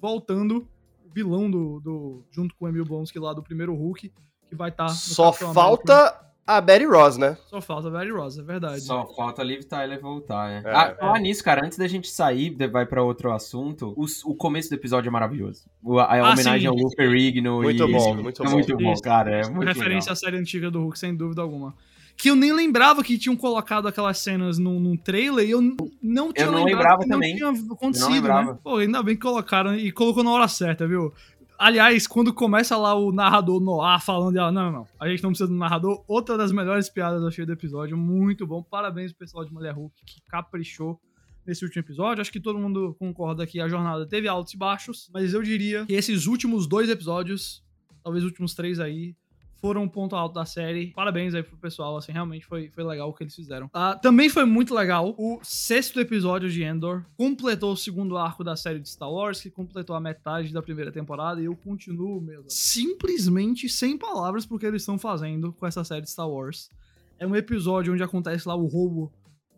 voltando, 0.01 0.67
o 1.05 1.11
vilão 1.13 1.51
do, 1.51 1.79
do 1.79 2.25
junto 2.31 2.55
com 2.57 2.65
o 2.65 2.69
Emil 2.69 2.87
Blonsky 2.87 3.19
lá 3.19 3.35
do 3.35 3.43
primeiro 3.43 3.75
Hulk, 3.75 4.11
que 4.49 4.55
vai 4.57 4.71
estar 4.71 4.87
tá 4.87 4.95
Só 4.95 5.33
falta. 5.33 6.30
A 6.47 6.61
Betty 6.61 6.85
Ross, 6.85 7.17
né? 7.17 7.37
Só 7.47 7.61
falta 7.61 7.89
a 7.89 7.91
Betty 7.91 8.11
Ross, 8.11 8.39
é 8.39 8.43
verdade. 8.43 8.81
Só 8.81 9.07
falta 9.15 9.43
a 9.43 9.45
Liv 9.45 9.63
Tyler 9.63 10.01
voltar, 10.01 10.49
né? 10.49 10.63
É. 10.65 10.75
Ah, 10.75 10.97
falar 10.99 11.19
nisso, 11.21 11.45
cara, 11.45 11.65
antes 11.65 11.79
da 11.79 11.87
gente 11.87 12.09
sair, 12.09 12.57
vai 12.71 12.85
para 12.85 13.03
outro 13.03 13.33
assunto, 13.33 13.95
o, 13.97 14.05
o, 14.31 14.35
começo 14.35 14.69
do 14.69 14.75
episódio 14.75 15.09
é 15.09 15.13
maravilhoso. 15.13 15.65
A, 15.99 16.03
a 16.03 16.19
ah, 16.19 16.33
homenagem 16.33 16.61
sim. 16.61 16.67
ao 16.67 16.75
Lupe 16.75 17.07
Rigno. 17.07 17.63
Muito 17.63 17.89
e, 17.89 17.93
bom, 17.93 18.15
muito 18.17 18.43
é 18.43 18.47
bom. 18.47 18.53
muito 18.53 18.77
bom, 18.77 18.95
cara. 19.03 19.31
É 19.31 19.49
muito 19.49 19.67
referência 19.67 20.11
legal. 20.11 20.13
à 20.13 20.17
série 20.17 20.37
antiga 20.37 20.71
do 20.71 20.81
Hulk, 20.81 20.99
sem 20.99 21.15
dúvida 21.15 21.43
alguma 21.43 21.75
que 22.21 22.29
eu 22.29 22.37
nem 22.37 22.53
lembrava 22.53 23.03
que 23.03 23.17
tinham 23.17 23.35
colocado 23.35 23.89
aquelas 23.89 24.19
cenas 24.19 24.59
num, 24.59 24.79
num 24.79 24.95
trailer 24.95 25.47
e 25.47 25.53
eu 25.53 25.63
não 26.03 26.31
tinha 26.31 26.47
eu 26.47 26.53
não 26.53 26.65
lembrava 26.65 27.03
também. 27.09 27.39
não 27.39 27.55
tinha 27.55 27.73
acontecido, 27.73 28.29
eu 28.29 28.35
não 28.35 28.45
né? 28.53 28.59
Pô, 28.63 28.77
ainda 28.77 29.03
bem 29.03 29.15
que 29.15 29.23
colocaram 29.23 29.75
e 29.75 29.91
colocou 29.91 30.23
na 30.23 30.31
hora 30.31 30.47
certa, 30.47 30.87
viu? 30.87 31.15
Aliás, 31.61 32.07
quando 32.07 32.33
começa 32.33 32.75
lá 32.75 32.95
o 32.95 33.13
narrador 33.13 33.61
no 33.61 33.83
ar 33.83 34.03
falando, 34.03 34.35
ela, 34.35 34.51
não, 34.51 34.73
não, 34.73 34.89
a 34.99 35.07
gente 35.07 35.23
não 35.23 35.29
precisa 35.29 35.47
do 35.47 35.55
narrador. 35.55 36.03
Outra 36.09 36.35
das 36.35 36.51
melhores 36.51 36.89
piadas 36.89 37.23
achei 37.23 37.45
do 37.45 37.53
episódio, 37.53 37.99
muito 37.99 38.47
bom. 38.47 38.63
Parabéns 38.63 39.13
pessoal 39.13 39.45
de 39.45 39.53
Mulher 39.53 39.75
Hulk 39.75 39.95
que 40.07 40.23
caprichou 40.27 40.99
nesse 41.47 41.63
último 41.63 41.83
episódio. 41.83 42.23
Acho 42.23 42.33
que 42.33 42.41
todo 42.41 42.59
mundo 42.59 42.97
concorda 42.99 43.47
que 43.47 43.61
a 43.61 43.69
jornada 43.69 44.07
teve 44.07 44.27
altos 44.27 44.55
e 44.55 44.57
baixos, 44.57 45.11
mas 45.13 45.35
eu 45.35 45.43
diria 45.43 45.85
que 45.85 45.93
esses 45.93 46.27
últimos 46.27 46.67
dois 46.67 46.89
episódios, 46.89 47.63
talvez 48.03 48.25
os 48.25 48.31
últimos 48.31 48.55
três 48.55 48.81
aí, 48.81 49.15
foram 49.61 49.83
um 49.83 49.89
ponto 49.89 50.17
alto 50.17 50.35
da 50.35 50.45
série. 50.45 50.93
Parabéns 50.93 51.35
aí 51.35 51.43
pro 51.43 51.57
pessoal, 51.57 51.97
assim, 51.97 52.13
realmente 52.13 52.47
foi, 52.47 52.71
foi 52.71 52.83
legal 52.83 53.09
o 53.09 53.13
que 53.13 53.23
eles 53.23 53.35
fizeram. 53.35 53.67
Uh, 53.67 54.01
também 54.01 54.29
foi 54.29 54.45
muito 54.45 54.75
legal 54.75 55.15
o 55.19 55.39
sexto 55.43 56.01
episódio 56.01 56.51
de 56.51 56.63
Endor. 56.63 57.05
Completou 57.17 57.73
o 57.73 57.77
segundo 57.77 58.17
arco 58.17 58.43
da 58.43 58.57
série 58.57 58.81
de 58.81 58.89
Star 58.89 59.11
Wars, 59.11 59.41
que 59.41 59.51
completou 59.51 59.95
a 59.95 60.01
metade 60.01 60.53
da 60.53 60.63
primeira 60.63 60.91
temporada, 60.91 61.41
e 61.41 61.45
eu 61.45 61.55
continuo 61.55 62.21
mesmo. 62.21 62.45
Simplesmente 62.49 63.69
sem 63.69 63.99
palavras 63.99 64.47
porque 64.47 64.67
eles 64.67 64.83
estão 64.83 64.99
fazendo 64.99 65.53
com 65.53 65.67
essa 65.67 65.85
série 65.85 66.03
de 66.03 66.11
Star 66.11 66.29
Wars. 66.29 66.71
É 67.19 67.27
um 67.27 67.37
episódio 67.37 67.93
onde 67.93 68.03
acontece 68.03 68.49
lá 68.49 68.55
o 68.55 68.67
roubo 68.67 69.13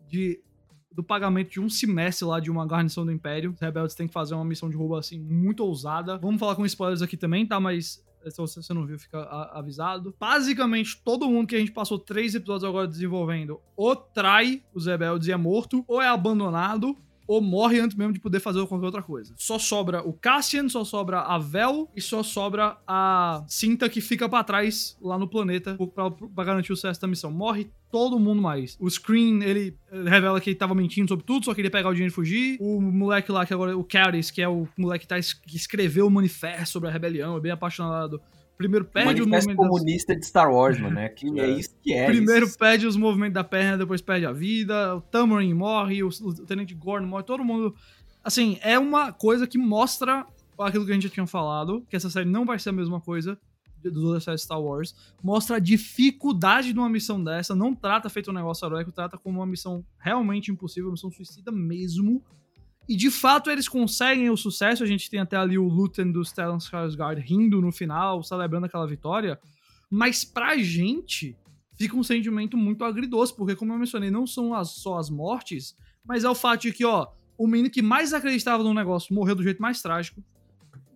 de 0.09 0.39
do 0.91 1.03
pagamento 1.03 1.49
de 1.49 1.59
um 1.59 1.67
semestre 1.67 2.23
lá 2.23 2.39
de 2.39 2.51
uma 2.51 2.67
garnição 2.67 3.03
do 3.03 3.11
Império. 3.11 3.51
Os 3.51 3.59
rebeldes 3.59 3.95
têm 3.95 4.07
que 4.07 4.13
fazer 4.13 4.35
uma 4.35 4.45
missão 4.45 4.69
de 4.69 4.77
roubo 4.77 4.95
assim 4.95 5.19
muito 5.19 5.65
ousada. 5.65 6.17
Vamos 6.19 6.39
falar 6.39 6.55
com 6.55 6.63
spoilers 6.65 7.01
aqui 7.01 7.17
também, 7.17 7.47
tá? 7.47 7.59
Mas 7.59 8.03
se 8.29 8.37
você 8.37 8.73
não 8.73 8.85
viu, 8.85 8.97
fica 8.99 9.19
avisado. 9.53 10.15
Basicamente, 10.19 11.01
todo 11.03 11.29
mundo 11.29 11.47
que 11.47 11.55
a 11.55 11.59
gente 11.59 11.71
passou 11.71 11.99
três 11.99 12.35
episódios 12.35 12.63
agora 12.63 12.87
desenvolvendo 12.87 13.59
ou 13.75 13.95
trai 13.95 14.63
os 14.73 14.85
rebeldes 14.85 15.27
e 15.27 15.31
é 15.31 15.37
morto, 15.37 15.83
ou 15.87 16.01
é 16.01 16.07
abandonado, 16.07 16.97
ou 17.27 17.41
morre 17.41 17.79
antes 17.79 17.95
mesmo 17.97 18.13
de 18.13 18.19
poder 18.19 18.39
fazer 18.39 18.65
qualquer 18.67 18.85
outra 18.85 19.01
coisa. 19.01 19.33
Só 19.37 19.57
sobra 19.57 20.01
o 20.07 20.13
Cassian, 20.13 20.67
só 20.69 20.83
sobra 20.83 21.21
a 21.21 21.37
Vel 21.37 21.89
e 21.95 22.01
só 22.01 22.21
sobra 22.21 22.77
a 22.87 23.43
Cinta 23.47 23.89
que 23.89 24.01
fica 24.01 24.27
para 24.27 24.43
trás 24.43 24.97
lá 25.01 25.17
no 25.17 25.27
planeta 25.27 25.77
pra, 25.93 26.43
garantir 26.43 26.73
o 26.73 26.75
sucesso 26.75 27.01
da 27.01 27.07
missão. 27.07 27.31
Morre 27.31 27.71
todo 27.93 28.19
mundo 28.19 28.41
mais. 28.41 28.75
O 28.79 28.89
Screen, 28.89 29.43
ele 29.43 29.77
revela 29.91 30.41
que 30.41 30.49
ele 30.49 30.57
tava 30.57 30.73
mentindo 30.73 31.07
sobre 31.07 31.23
tudo, 31.23 31.45
só 31.45 31.53
queria 31.53 31.69
pegar 31.69 31.89
o 31.89 31.93
dinheiro 31.93 32.11
e 32.11 32.15
fugir. 32.15 32.57
O 32.59 32.81
moleque 32.81 33.31
lá, 33.31 33.45
que 33.45 33.53
agora, 33.53 33.77
o 33.77 33.83
Caris, 33.83 34.31
que 34.31 34.41
é 34.41 34.49
o 34.49 34.67
moleque 34.75 35.05
que, 35.05 35.07
tá, 35.07 35.15
que 35.19 35.55
escreveu 35.55 36.07
o 36.07 36.09
manifesto 36.09 36.73
sobre 36.73 36.89
a 36.89 36.91
rebelião, 36.91 37.37
é 37.37 37.39
bem 37.39 37.51
apaixonado 37.51 38.19
Primeiro 38.57 38.85
perde 38.85 39.21
o, 39.21 39.25
o 39.25 39.27
movimento 39.27 39.57
comunista 39.57 40.13
das... 40.13 40.21
de 40.21 40.27
Star 40.27 40.51
Wars, 40.51 40.79
mano, 40.79 40.95
né? 40.95 41.09
Que 41.09 41.27
é. 41.39 41.43
é 41.43 41.49
isso 41.49 41.75
que 41.81 41.93
é. 41.93 42.05
Primeiro 42.05 42.45
isso. 42.45 42.57
perde 42.57 42.87
os 42.87 42.95
movimentos 42.95 43.33
da 43.33 43.43
perna, 43.43 43.77
depois 43.77 44.01
perde 44.01 44.25
a 44.25 44.31
vida. 44.31 44.95
O 44.95 45.01
Tamarin 45.01 45.53
morre, 45.53 46.03
o, 46.03 46.07
o 46.07 46.33
Tenente 46.45 46.73
Gordon 46.73 47.07
morre, 47.07 47.23
todo 47.23 47.43
mundo. 47.43 47.75
Assim, 48.23 48.57
é 48.61 48.79
uma 48.79 49.11
coisa 49.11 49.45
que 49.45 49.57
mostra 49.57 50.25
aquilo 50.57 50.85
que 50.85 50.91
a 50.91 50.93
gente 50.93 51.03
já 51.03 51.09
tinha 51.09 51.27
falado, 51.27 51.85
que 51.89 51.95
essa 51.95 52.09
série 52.09 52.29
não 52.29 52.45
vai 52.45 52.57
ser 52.57 52.69
a 52.69 52.73
mesma 52.73 53.01
coisa 53.01 53.37
séries 54.21 54.41
Star 54.41 54.61
Wars. 54.61 54.95
Mostra 55.21 55.57
a 55.57 55.59
dificuldade 55.59 56.73
de 56.73 56.79
uma 56.79 56.89
missão 56.89 57.23
dessa. 57.23 57.55
Não 57.55 57.73
trata 57.73 58.09
feito 58.09 58.31
um 58.31 58.33
negócio 58.33 58.65
heróico, 58.65 58.91
trata 58.91 59.17
como 59.17 59.39
uma 59.39 59.45
missão 59.45 59.85
realmente 59.97 60.51
impossível, 60.51 60.89
uma 60.89 60.93
missão 60.93 61.11
suicida 61.11 61.51
mesmo. 61.51 62.23
E 62.87 62.95
de 62.95 63.09
fato 63.09 63.49
eles 63.49 63.67
conseguem 63.67 64.29
o 64.29 64.37
sucesso. 64.37 64.83
A 64.83 64.87
gente 64.87 65.09
tem 65.09 65.19
até 65.19 65.37
ali 65.37 65.57
o 65.57 65.67
Luton 65.67 66.11
do 66.11 66.23
Stellan 66.23 66.57
Skarsgård 66.57 67.19
rindo 67.19 67.61
no 67.61 67.71
final, 67.71 68.21
celebrando 68.23 68.65
aquela 68.65 68.85
vitória. 68.85 69.39
Mas 69.89 70.23
pra 70.23 70.57
gente 70.57 71.37
fica 71.75 71.95
um 71.95 72.03
sentimento 72.03 72.57
muito 72.57 72.83
agridoce, 72.83 73.35
porque 73.35 73.55
como 73.55 73.73
eu 73.73 73.79
mencionei, 73.79 74.11
não 74.11 74.27
são 74.27 74.53
as, 74.53 74.69
só 74.69 74.97
as 74.97 75.09
mortes, 75.09 75.75
mas 76.05 76.23
é 76.23 76.29
o 76.29 76.35
fato 76.35 76.61
de 76.61 76.73
que, 76.73 76.85
ó, 76.85 77.07
o 77.37 77.47
menino 77.47 77.69
que 77.69 77.81
mais 77.81 78.13
acreditava 78.13 78.63
no 78.63 78.73
negócio 78.73 79.13
morreu 79.13 79.35
do 79.35 79.43
jeito 79.43 79.61
mais 79.61 79.81
trágico. 79.81 80.23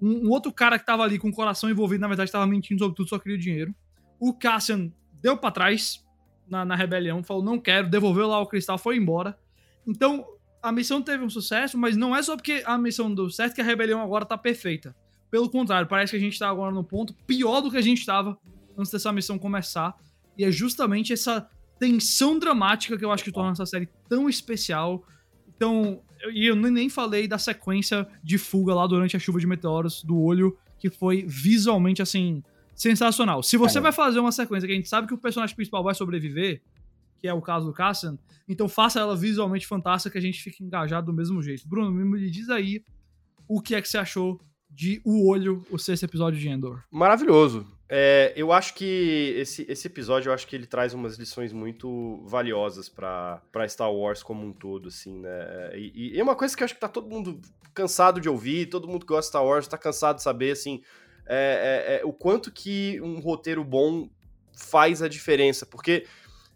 Um, 0.01 0.27
um 0.27 0.29
outro 0.29 0.51
cara 0.51 0.77
que 0.77 0.85
tava 0.85 1.03
ali 1.03 1.17
com 1.17 1.29
o 1.29 1.33
coração 1.33 1.69
envolvido, 1.69 2.01
na 2.01 2.07
verdade, 2.07 2.31
tava 2.31 2.47
mentindo 2.47 2.79
sobre 2.79 2.95
tudo, 2.95 3.09
só 3.09 3.19
queria 3.19 3.37
o 3.37 3.41
dinheiro. 3.41 3.75
O 4.19 4.33
Cassian 4.33 4.91
deu 5.21 5.37
para 5.37 5.51
trás 5.51 6.05
na, 6.47 6.63
na 6.63 6.75
rebelião, 6.75 7.23
falou, 7.23 7.43
não 7.43 7.59
quero, 7.59 7.89
devolveu 7.89 8.27
lá 8.27 8.39
o 8.39 8.47
cristal, 8.47 8.77
foi 8.77 8.97
embora. 8.97 9.37
Então, 9.85 10.25
a 10.61 10.71
missão 10.71 11.01
teve 11.01 11.23
um 11.23 11.29
sucesso, 11.29 11.77
mas 11.77 11.95
não 11.95 12.15
é 12.15 12.21
só 12.21 12.35
porque 12.35 12.63
a 12.65 12.77
missão 12.77 13.13
deu 13.13 13.29
certo 13.29 13.55
que 13.55 13.61
a 13.61 13.63
rebelião 13.63 14.01
agora 14.01 14.25
tá 14.25 14.37
perfeita. 14.37 14.95
Pelo 15.29 15.49
contrário, 15.49 15.87
parece 15.87 16.11
que 16.11 16.17
a 16.17 16.19
gente 16.19 16.39
tá 16.39 16.49
agora 16.49 16.73
no 16.73 16.83
ponto 16.83 17.13
pior 17.25 17.61
do 17.61 17.69
que 17.69 17.77
a 17.77 17.81
gente 17.81 18.05
tava 18.05 18.37
antes 18.77 18.91
dessa 18.91 19.11
missão 19.11 19.37
começar. 19.37 19.95
E 20.37 20.45
é 20.45 20.51
justamente 20.51 21.11
essa 21.11 21.49
tensão 21.79 22.39
dramática 22.39 22.97
que 22.97 23.03
eu 23.03 23.11
acho 23.11 23.23
que 23.23 23.31
torna 23.31 23.51
essa 23.51 23.65
série 23.65 23.89
tão 24.07 24.29
especial. 24.29 25.03
Então, 25.47 26.01
e 26.33 26.45
eu 26.47 26.55
nem 26.55 26.89
falei 26.89 27.27
da 27.27 27.37
sequência 27.37 28.07
de 28.23 28.37
fuga 28.37 28.73
lá 28.73 28.85
durante 28.87 29.15
a 29.15 29.19
chuva 29.19 29.39
de 29.39 29.47
meteoros 29.47 30.03
do 30.03 30.19
olho, 30.19 30.57
que 30.77 30.89
foi 30.89 31.25
visualmente 31.27 32.01
assim 32.01 32.43
sensacional. 32.75 33.41
Se 33.41 33.57
você 33.57 33.79
é. 33.79 33.81
vai 33.81 33.91
fazer 33.91 34.19
uma 34.19 34.31
sequência 34.31 34.67
que 34.67 34.73
a 34.73 34.75
gente 34.75 34.89
sabe 34.89 35.07
que 35.07 35.13
o 35.13 35.17
personagem 35.17 35.55
principal 35.55 35.83
vai 35.83 35.95
sobreviver, 35.95 36.61
que 37.19 37.27
é 37.27 37.33
o 37.33 37.41
caso 37.41 37.65
do 37.65 37.73
Cassian, 37.73 38.17
então 38.47 38.69
faça 38.69 38.99
ela 38.99 39.15
visualmente 39.15 39.65
fantástica 39.65 40.11
que 40.11 40.17
a 40.17 40.21
gente 40.21 40.41
fique 40.41 40.63
engajado 40.63 41.07
do 41.07 41.13
mesmo 41.13 41.41
jeito. 41.41 41.67
Bruno, 41.67 41.91
me 41.91 42.29
diz 42.29 42.49
aí 42.49 42.83
o 43.47 43.61
que 43.61 43.73
é 43.73 43.81
que 43.81 43.89
você 43.89 43.97
achou 43.97 44.39
de 44.69 45.01
O 45.03 45.27
Olho, 45.27 45.63
o 45.71 45.77
sexto 45.77 46.03
episódio 46.03 46.39
de 46.39 46.47
Endor. 46.47 46.83
Maravilhoso. 46.91 47.65
É, 47.89 48.33
eu 48.35 48.51
acho 48.51 48.73
que 48.73 49.33
esse, 49.37 49.65
esse 49.69 49.87
episódio, 49.87 50.29
eu 50.29 50.33
acho 50.33 50.45
que 50.45 50.55
ele 50.55 50.67
traz 50.67 50.93
umas 50.93 51.15
lições 51.15 51.53
muito 51.53 52.21
valiosas 52.25 52.89
para 52.89 53.41
Star 53.69 53.91
Wars 53.91 54.21
como 54.21 54.45
um 54.45 54.51
todo, 54.51 54.89
assim, 54.89 55.19
né? 55.19 55.71
E, 55.73 56.13
e, 56.13 56.19
é 56.19 56.23
uma 56.23 56.35
coisa 56.35 56.55
que 56.55 56.63
eu 56.63 56.65
acho 56.65 56.73
que 56.73 56.81
tá 56.81 56.89
todo 56.89 57.09
mundo 57.09 57.39
cansado 57.73 58.19
de 58.19 58.27
ouvir, 58.27 58.65
todo 58.67 58.87
mundo 58.87 59.05
que 59.05 59.13
gosta 59.13 59.21
de 59.21 59.29
Star 59.29 59.45
Wars 59.45 59.67
tá 59.67 59.77
cansado 59.77 60.17
de 60.17 60.23
saber, 60.23 60.51
assim, 60.51 60.81
é, 61.25 61.95
é, 61.97 62.01
é 62.01 62.05
o 62.05 62.11
quanto 62.11 62.51
que 62.51 62.99
um 63.01 63.19
roteiro 63.19 63.63
bom 63.63 64.09
faz 64.53 65.01
a 65.01 65.07
diferença, 65.07 65.65
porque 65.65 66.05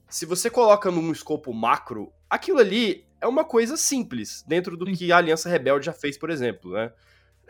se 0.10 0.26
você 0.26 0.50
coloca 0.50 0.92
num 0.92 1.12
escopo 1.12 1.54
macro, 1.54 2.12
aquilo 2.30 2.60
ali 2.60 3.06
é 3.22 3.28
uma 3.28 3.46
coisa 3.46 3.78
simples, 3.78 4.44
dentro 4.46 4.76
do 4.76 4.86
Sim. 4.88 4.94
que 4.94 5.12
a 5.12 5.18
Aliança 5.18 5.48
Rebelde 5.48 5.86
já 5.86 5.94
fez, 5.94 6.18
por 6.18 6.30
exemplo, 6.30 6.74
né? 6.74 6.92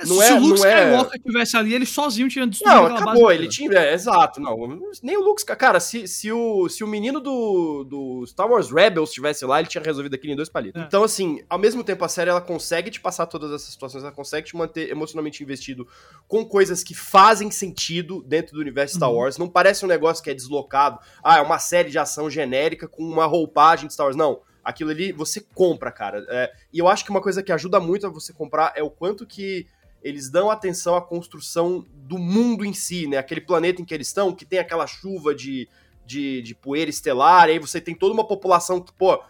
Não 0.06 0.18
Se 0.18 0.24
é, 0.24 0.34
o 0.34 0.40
Luke 0.40 0.66
é- 0.66 0.80
Skywalker 0.80 1.20
é... 1.20 1.24
tivesse 1.24 1.58
ali, 1.58 1.74
ele 1.74 1.86
sozinho 1.86 2.28
tinha 2.28 2.48
destruído 2.48 2.76
Não, 2.76 2.96
acabou, 2.96 3.32
ele 3.32 3.48
tinha. 3.48 3.72
É, 3.78 3.94
exato, 3.94 4.40
não. 4.40 4.80
Nem 5.02 5.18
o 5.18 5.22
Luke. 5.22 5.44
Cara, 5.44 5.80
se, 5.80 6.08
se, 6.08 6.32
o, 6.32 6.68
se 6.70 6.84
o 6.84 6.88
menino 6.88 7.20
do, 7.20 7.84
do 7.84 8.26
Star 8.28 8.50
Wars 8.50 8.72
Rebels 8.72 9.10
estivesse 9.10 9.46
lá, 9.46 9.60
ele 9.60 9.68
tinha 9.68 9.84
resolvido 9.84 10.14
aquilo 10.14 10.34
em 10.34 10.36
dois 10.36 10.50
palitos. 10.50 10.82
É. 10.82 10.86
Então, 10.86 11.04
assim, 11.04 11.44
ao 11.50 11.58
mesmo 11.58 11.84
tempo, 11.84 12.04
a 12.04 12.10
série 12.10 12.30
ela 12.30 12.42
consegue 12.42 12.90
te 12.90 13.00
passar 13.00 13.26
todas 13.26 13.52
essas 13.52 13.72
situações, 13.72 14.04
ela 14.04 14.12
consegue 14.12 14.48
te 14.48 14.56
manter 14.56 14.90
emocionalmente 14.90 15.44
investido 15.44 15.88
com 16.28 16.46
coisas 16.46 16.84
que 16.84 16.94
fazem 16.94 17.50
sentido 17.52 18.24
dentro 18.28 18.54
do 18.54 18.62
universo 18.62 18.96
Star 18.96 19.10
uhum. 19.10 19.18
Wars. 19.18 19.38
Não 19.38 19.50
parece 19.50 19.86
um 19.86 19.88
negócio 19.88 20.24
que 20.24 20.30
é 20.30 20.34
deslocado. 20.34 21.00
Ah, 21.24 21.38
é 21.38 21.42
uma 21.42 21.60
série 21.60 21.90
de 21.90 21.98
ação 21.98 22.30
genérica 22.30 22.88
com 22.88 23.04
uma 23.04 23.26
roupagem 23.26 23.88
de 23.88 23.94
Star 23.94 24.06
Wars. 24.06 24.16
Não 24.16 24.40
aquilo 24.64 24.92
ali 24.92 25.12
você 25.12 25.42
compra, 25.54 25.92
cara. 25.92 26.26
É, 26.30 26.52
e 26.72 26.80
eu 26.80 26.88
acho 26.88 27.04
que 27.04 27.10
uma 27.10 27.22
coisa 27.22 27.44
que 27.44 27.52
ajuda 27.52 27.80
muito 27.80 28.08
a 28.08 28.10
você 28.10 28.32
comprar 28.32 28.74
é 28.76 28.84
o 28.84 28.90
quanto 28.90 29.26
que 29.26 29.68
eles 30.02 30.30
dão 30.30 30.50
atenção 30.50 30.96
à 30.96 31.02
construção 31.02 31.86
do 31.94 32.18
mundo 32.18 32.66
em 32.66 32.74
si, 32.74 33.08
né? 33.08 33.18
Aquele 33.18 33.42
planeta 33.42 33.82
em 33.82 33.86
que 33.86 33.94
eles 33.94 34.08
estão, 34.08 34.34
que 34.34 34.46
tem 34.46 34.60
aquela 34.60 34.88
chuva 34.88 35.34
de, 35.36 35.68
de, 36.06 36.42
de 36.42 36.56
poeira 36.56 36.90
estelar, 36.90 37.50
e 37.50 37.54
aí 37.54 37.60
você 37.60 37.80
tem 37.80 37.96
toda 37.96 38.14
uma 38.14 38.26
população 38.26 38.82
que, 38.82 38.92
pô, 38.94 39.22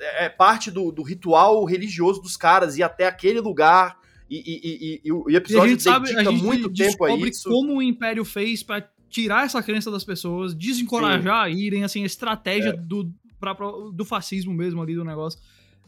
é 0.00 0.28
parte 0.28 0.70
do, 0.70 0.90
do 0.90 1.02
ritual 1.02 1.64
religioso 1.64 2.20
dos 2.20 2.36
caras, 2.36 2.76
ir 2.76 2.82
até 2.82 3.06
aquele 3.06 3.40
lugar. 3.40 4.00
E, 4.28 4.36
e, 4.36 4.60
e, 4.64 5.00
e 5.04 5.12
o 5.12 5.28
episódio 5.30 5.72
e 5.72 5.76
dedica 5.76 6.24
sabe, 6.24 6.32
muito 6.32 6.72
tempo 6.72 7.04
a 7.04 7.14
isso. 7.14 7.50
como 7.50 7.76
o 7.76 7.82
Império 7.82 8.24
fez 8.24 8.62
para 8.62 8.88
tirar 9.10 9.44
essa 9.44 9.62
crença 9.62 9.90
das 9.90 10.04
pessoas, 10.04 10.54
desencorajar 10.54 11.46
Sim. 11.46 11.52
a 11.52 11.54
irem, 11.54 11.84
assim, 11.84 12.02
a 12.02 12.06
estratégia 12.06 12.70
é. 12.70 12.72
do, 12.72 13.12
pra, 13.38 13.54
do 13.92 14.04
fascismo 14.04 14.54
mesmo 14.54 14.80
ali 14.82 14.94
do 14.94 15.04
negócio. 15.04 15.38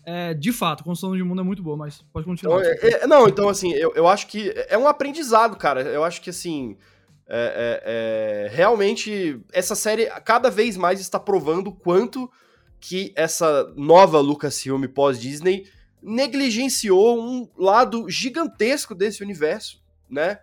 É, 0.07 0.35
de 0.35 0.53
fato, 0.53 0.85
construção 0.85 1.17
de 1.17 1.23
mundo 1.23 1.41
é 1.41 1.45
muito 1.45 1.63
boa, 1.63 1.77
mas 1.77 2.05
pode 2.13 2.27
continuar. 2.27 2.61
Então, 2.61 2.89
é, 2.89 2.93
é, 3.03 3.07
não, 3.07 3.27
então 3.27 3.49
assim, 3.49 3.73
eu, 3.73 3.93
eu 3.95 4.07
acho 4.07 4.27
que 4.27 4.53
é 4.69 4.77
um 4.77 4.87
aprendizado, 4.87 5.57
cara. 5.57 5.83
Eu 5.83 6.05
acho 6.05 6.21
que 6.21 6.31
assim. 6.31 6.77
É, 7.27 8.45
é, 8.47 8.49
é, 8.51 8.55
realmente, 8.55 9.41
essa 9.51 9.75
série 9.75 10.05
cada 10.27 10.51
vez 10.51 10.77
mais 10.77 11.01
está 11.01 11.19
provando 11.19 11.73
quanto 11.73 12.31
que 12.79 13.15
essa 13.17 13.73
nova 13.77 14.21
Lucasfilm 14.21 14.85
pós-Disney 14.89 15.67
negligenciou 16.03 17.19
um 17.19 17.49
lado 17.57 18.11
gigantesco 18.11 18.95
desse 18.95 19.23
universo, 19.23 19.83
né? 20.09 20.41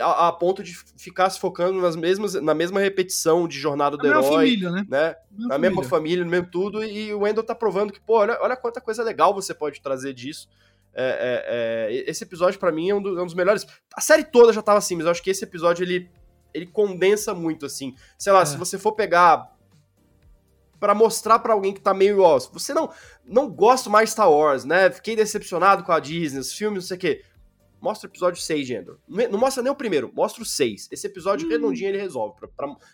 A, 0.00 0.28
a, 0.28 0.32
ponto 0.32 0.62
de 0.62 0.74
ficar 0.96 1.28
se 1.28 1.38
focando 1.38 1.80
nas 1.80 1.94
mesmas, 1.94 2.34
na 2.34 2.54
mesma 2.54 2.80
repetição 2.80 3.46
de 3.46 3.58
jornada 3.58 3.96
do 3.96 4.02
na 4.02 4.08
herói. 4.08 4.22
Família, 4.22 4.70
né? 4.70 4.86
né? 4.88 5.16
Na, 5.30 5.48
na 5.48 5.58
mesma 5.58 5.82
família, 5.82 6.24
no 6.24 6.30
mesmo 6.30 6.50
tudo. 6.50 6.82
E 6.82 7.12
o 7.12 7.20
Wendell 7.20 7.42
tá 7.42 7.54
provando 7.54 7.92
que, 7.92 8.00
pô, 8.00 8.18
olha, 8.18 8.38
olha 8.40 8.56
quanta 8.56 8.80
coisa 8.80 9.02
legal 9.02 9.34
você 9.34 9.52
pode 9.52 9.82
trazer 9.82 10.14
disso. 10.14 10.48
É, 10.94 11.88
é, 11.90 11.96
é, 11.96 12.10
esse 12.10 12.24
episódio, 12.24 12.58
para 12.58 12.72
mim, 12.72 12.90
é 12.90 12.94
um, 12.94 13.02
do, 13.02 13.18
é 13.18 13.22
um, 13.22 13.26
dos 13.26 13.34
melhores. 13.34 13.66
A 13.94 14.00
série 14.00 14.24
toda 14.24 14.52
já 14.52 14.62
tava 14.62 14.78
assim, 14.78 14.96
mas 14.96 15.04
eu 15.04 15.10
acho 15.10 15.22
que 15.22 15.30
esse 15.30 15.44
episódio 15.44 15.84
ele, 15.84 16.10
ele 16.52 16.66
condensa 16.66 17.34
muito, 17.34 17.66
assim. 17.66 17.94
Sei 18.18 18.32
lá, 18.32 18.44
se 18.44 18.54
é. 18.54 18.58
você 18.58 18.78
for 18.78 18.92
pegar 18.92 19.52
para 20.78 20.94
mostrar 20.94 21.38
para 21.38 21.52
alguém 21.52 21.72
que 21.72 21.80
tá 21.80 21.94
meio, 21.94 22.22
ó, 22.22 22.38
você 22.38 22.74
não 22.74 22.90
não 23.24 23.48
gosta 23.48 23.88
mais 23.88 24.10
Star 24.10 24.28
Wars, 24.28 24.64
né? 24.64 24.90
Fiquei 24.90 25.14
decepcionado 25.14 25.84
com 25.84 25.92
a 25.92 26.00
Disney, 26.00 26.40
os 26.40 26.52
filmes, 26.52 26.82
não 26.82 26.88
sei 26.88 26.96
o 26.96 27.00
quê. 27.00 27.24
Mostra 27.82 28.08
o 28.08 28.10
episódio 28.10 28.40
6 28.40 28.66
de 28.66 28.74
Endor. 28.74 28.98
Não 29.08 29.38
mostra 29.38 29.62
nem 29.62 29.72
o 29.72 29.74
primeiro, 29.74 30.12
mostra 30.14 30.42
o 30.42 30.46
6. 30.46 30.88
Esse 30.92 31.06
episódio 31.06 31.46
hum. 31.46 31.50
redondinho 31.50 31.88
ele 31.88 31.98
resolve, 31.98 32.36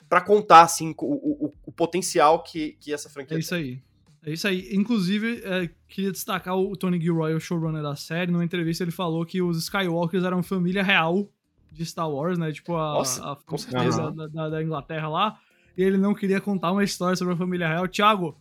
para 0.08 0.20
contar, 0.22 0.62
assim, 0.62 0.94
o, 0.98 1.46
o, 1.46 1.54
o, 1.66 1.72
potencial 1.72 2.42
que, 2.42 2.76
que 2.80 2.92
essa 2.92 3.10
franquia 3.10 3.36
É 3.36 3.40
isso 3.40 3.50
tem. 3.50 3.58
aí. 3.58 3.82
É 4.24 4.32
isso 4.32 4.48
aí. 4.48 4.68
Inclusive, 4.72 5.42
é, 5.44 5.70
queria 5.86 6.10
destacar 6.10 6.56
o 6.56 6.74
Tony 6.74 7.00
Gilroy, 7.00 7.34
o 7.34 7.40
showrunner 7.40 7.82
da 7.82 7.94
série. 7.94 8.32
Numa 8.32 8.44
entrevista 8.44 8.82
ele 8.82 8.90
falou 8.90 9.24
que 9.26 9.42
os 9.42 9.58
Skywalkers 9.58 10.24
eram 10.24 10.42
família 10.42 10.82
real 10.82 11.30
de 11.70 11.84
Star 11.84 12.10
Wars, 12.10 12.38
né? 12.38 12.50
Tipo 12.50 12.74
a, 12.74 12.94
Nossa, 12.94 13.22
a, 13.22 13.32
a 13.32 14.10
da, 14.10 14.26
da, 14.26 14.48
da 14.48 14.62
Inglaterra 14.62 15.08
lá 15.08 15.38
e 15.78 15.82
ele 15.84 15.96
não 15.96 16.12
queria 16.12 16.40
contar 16.40 16.72
uma 16.72 16.82
história 16.82 17.14
sobre 17.14 17.34
a 17.34 17.36
família 17.36 17.68
real. 17.68 17.86
Thiago, 17.86 18.36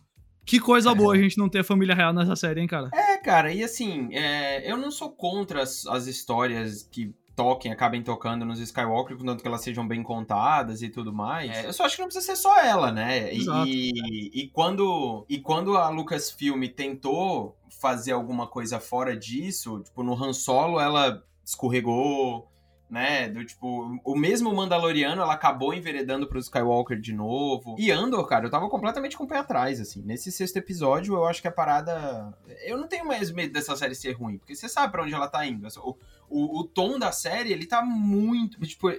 que 0.48 0.58
coisa 0.58 0.90
é. 0.90 0.94
boa 0.94 1.14
a 1.14 1.18
gente 1.18 1.36
não 1.36 1.46
ter 1.46 1.62
família 1.62 1.94
real 1.94 2.12
nessa 2.12 2.34
série, 2.34 2.62
hein, 2.62 2.66
cara? 2.66 2.88
É, 2.94 3.18
cara, 3.18 3.52
e 3.52 3.62
assim, 3.62 4.08
é, 4.14 4.70
eu 4.70 4.78
não 4.78 4.90
sou 4.90 5.10
contra 5.10 5.62
as, 5.62 5.86
as 5.86 6.06
histórias 6.06 6.82
que 6.90 7.14
toquem, 7.36 7.70
acabem 7.70 8.02
tocando 8.02 8.46
nos 8.46 8.58
Skywalker, 8.58 9.16
contanto 9.16 9.42
que 9.42 9.46
elas 9.46 9.60
sejam 9.60 9.86
bem 9.86 10.02
contadas 10.02 10.80
e 10.80 10.88
tudo 10.88 11.12
mais. 11.12 11.50
É, 11.50 11.66
eu 11.66 11.72
só 11.74 11.84
acho 11.84 11.96
que 11.96 12.00
não 12.00 12.08
precisa 12.08 12.24
ser 12.24 12.36
só 12.36 12.58
ela, 12.60 12.90
né? 12.90 13.32
Exato. 13.32 13.68
E, 13.68 14.30
e, 14.32 14.48
quando, 14.48 15.26
e 15.28 15.38
quando 15.38 15.76
a 15.76 15.90
Lucasfilm 15.90 16.64
tentou 16.74 17.54
fazer 17.68 18.12
alguma 18.12 18.46
coisa 18.46 18.80
fora 18.80 19.14
disso, 19.14 19.82
tipo, 19.84 20.02
no 20.02 20.14
Han 20.14 20.32
Solo 20.32 20.80
ela 20.80 21.22
escorregou, 21.44 22.50
né? 22.90 23.28
Do 23.28 23.44
tipo, 23.44 24.00
o 24.04 24.16
mesmo 24.16 24.54
Mandaloriano, 24.54 25.20
ela 25.20 25.34
acabou 25.34 25.74
enveredando 25.74 26.26
pro 26.26 26.38
Skywalker 26.38 26.98
de 26.98 27.12
novo. 27.12 27.76
E 27.78 27.90
Andor, 27.90 28.26
cara, 28.26 28.46
eu 28.46 28.50
tava 28.50 28.68
completamente 28.68 29.16
com 29.16 29.24
o 29.24 29.28
pé 29.28 29.38
atrás, 29.38 29.80
assim. 29.80 30.02
Nesse 30.02 30.32
sexto 30.32 30.56
episódio, 30.56 31.14
eu 31.14 31.26
acho 31.26 31.42
que 31.42 31.48
a 31.48 31.52
parada. 31.52 32.32
Eu 32.64 32.78
não 32.78 32.88
tenho 32.88 33.06
mais 33.06 33.30
medo 33.30 33.52
dessa 33.52 33.76
série 33.76 33.94
ser 33.94 34.12
ruim, 34.12 34.38
porque 34.38 34.56
você 34.56 34.68
sabe 34.68 34.90
para 34.92 35.02
onde 35.02 35.14
ela 35.14 35.28
tá 35.28 35.44
indo. 35.44 35.68
O, 35.78 35.96
o, 36.28 36.60
o, 36.60 36.64
tom 36.64 36.98
da 36.98 37.12
série, 37.12 37.52
ele 37.52 37.66
tá 37.66 37.82
muito. 37.82 38.58
Tipo, 38.60 38.90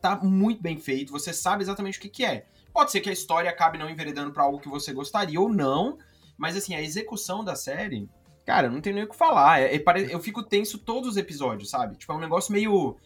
tá 0.00 0.16
muito 0.16 0.62
bem 0.62 0.78
feito, 0.78 1.12
você 1.12 1.32
sabe 1.32 1.62
exatamente 1.62 1.98
o 1.98 2.00
que, 2.00 2.08
que 2.08 2.24
é. 2.24 2.46
Pode 2.72 2.90
ser 2.90 3.00
que 3.00 3.08
a 3.08 3.12
história 3.12 3.50
acabe 3.50 3.78
não 3.78 3.88
enveredando 3.88 4.32
para 4.32 4.42
algo 4.42 4.58
que 4.58 4.68
você 4.68 4.92
gostaria 4.92 5.40
ou 5.40 5.48
não, 5.48 5.96
mas 6.36 6.56
assim, 6.56 6.74
a 6.74 6.82
execução 6.82 7.44
da 7.44 7.54
série. 7.54 8.08
Cara, 8.44 8.68
não 8.68 8.80
tem 8.80 8.92
nem 8.92 9.04
o 9.04 9.08
que 9.08 9.16
falar. 9.16 9.60
É, 9.60 9.76
é, 9.76 9.82
eu 10.10 10.20
fico 10.20 10.42
tenso 10.42 10.78
todos 10.78 11.10
os 11.10 11.16
episódios, 11.16 11.70
sabe? 11.70 11.96
Tipo, 11.96 12.12
é 12.12 12.16
um 12.16 12.20
negócio 12.20 12.52
meio 12.52 12.96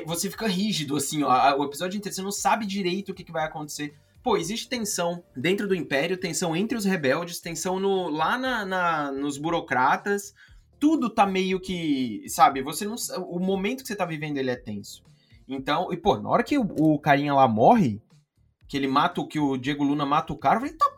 você 0.00 0.30
fica 0.30 0.46
rígido, 0.46 0.96
assim, 0.96 1.22
ó, 1.22 1.56
o 1.58 1.64
episódio 1.64 1.98
inteiro, 1.98 2.14
você 2.14 2.22
não 2.22 2.32
sabe 2.32 2.64
direito 2.64 3.10
o 3.10 3.14
que, 3.14 3.24
que 3.24 3.32
vai 3.32 3.44
acontecer. 3.44 3.94
Pô, 4.22 4.36
existe 4.36 4.68
tensão 4.68 5.22
dentro 5.36 5.68
do 5.68 5.74
Império, 5.74 6.16
tensão 6.16 6.56
entre 6.56 6.78
os 6.78 6.84
rebeldes, 6.84 7.40
tensão 7.40 7.80
no, 7.80 8.08
lá 8.08 8.38
na, 8.38 8.64
na, 8.64 9.12
nos 9.12 9.36
burocratas. 9.36 10.32
Tudo 10.78 11.10
tá 11.10 11.26
meio 11.26 11.60
que, 11.60 12.24
sabe, 12.28 12.62
você 12.62 12.84
não. 12.84 12.94
O 13.28 13.38
momento 13.38 13.82
que 13.82 13.88
você 13.88 13.96
tá 13.96 14.04
vivendo 14.04 14.38
ele 14.38 14.50
é 14.50 14.56
tenso. 14.56 15.02
Então, 15.46 15.92
e 15.92 15.96
pô, 15.96 16.16
na 16.18 16.28
hora 16.28 16.42
que 16.42 16.56
o, 16.56 16.62
o 16.78 16.98
carinha 16.98 17.34
lá 17.34 17.48
morre, 17.48 18.00
que 18.68 18.76
ele 18.76 18.86
mata 18.86 19.20
o 19.20 19.26
que 19.26 19.38
o 19.38 19.56
Diego 19.56 19.84
Luna 19.84 20.06
mata 20.06 20.32
o 20.32 20.38
cara, 20.38 20.56
eu 20.56 20.60
falei, 20.60 20.76
tá, 20.76 20.91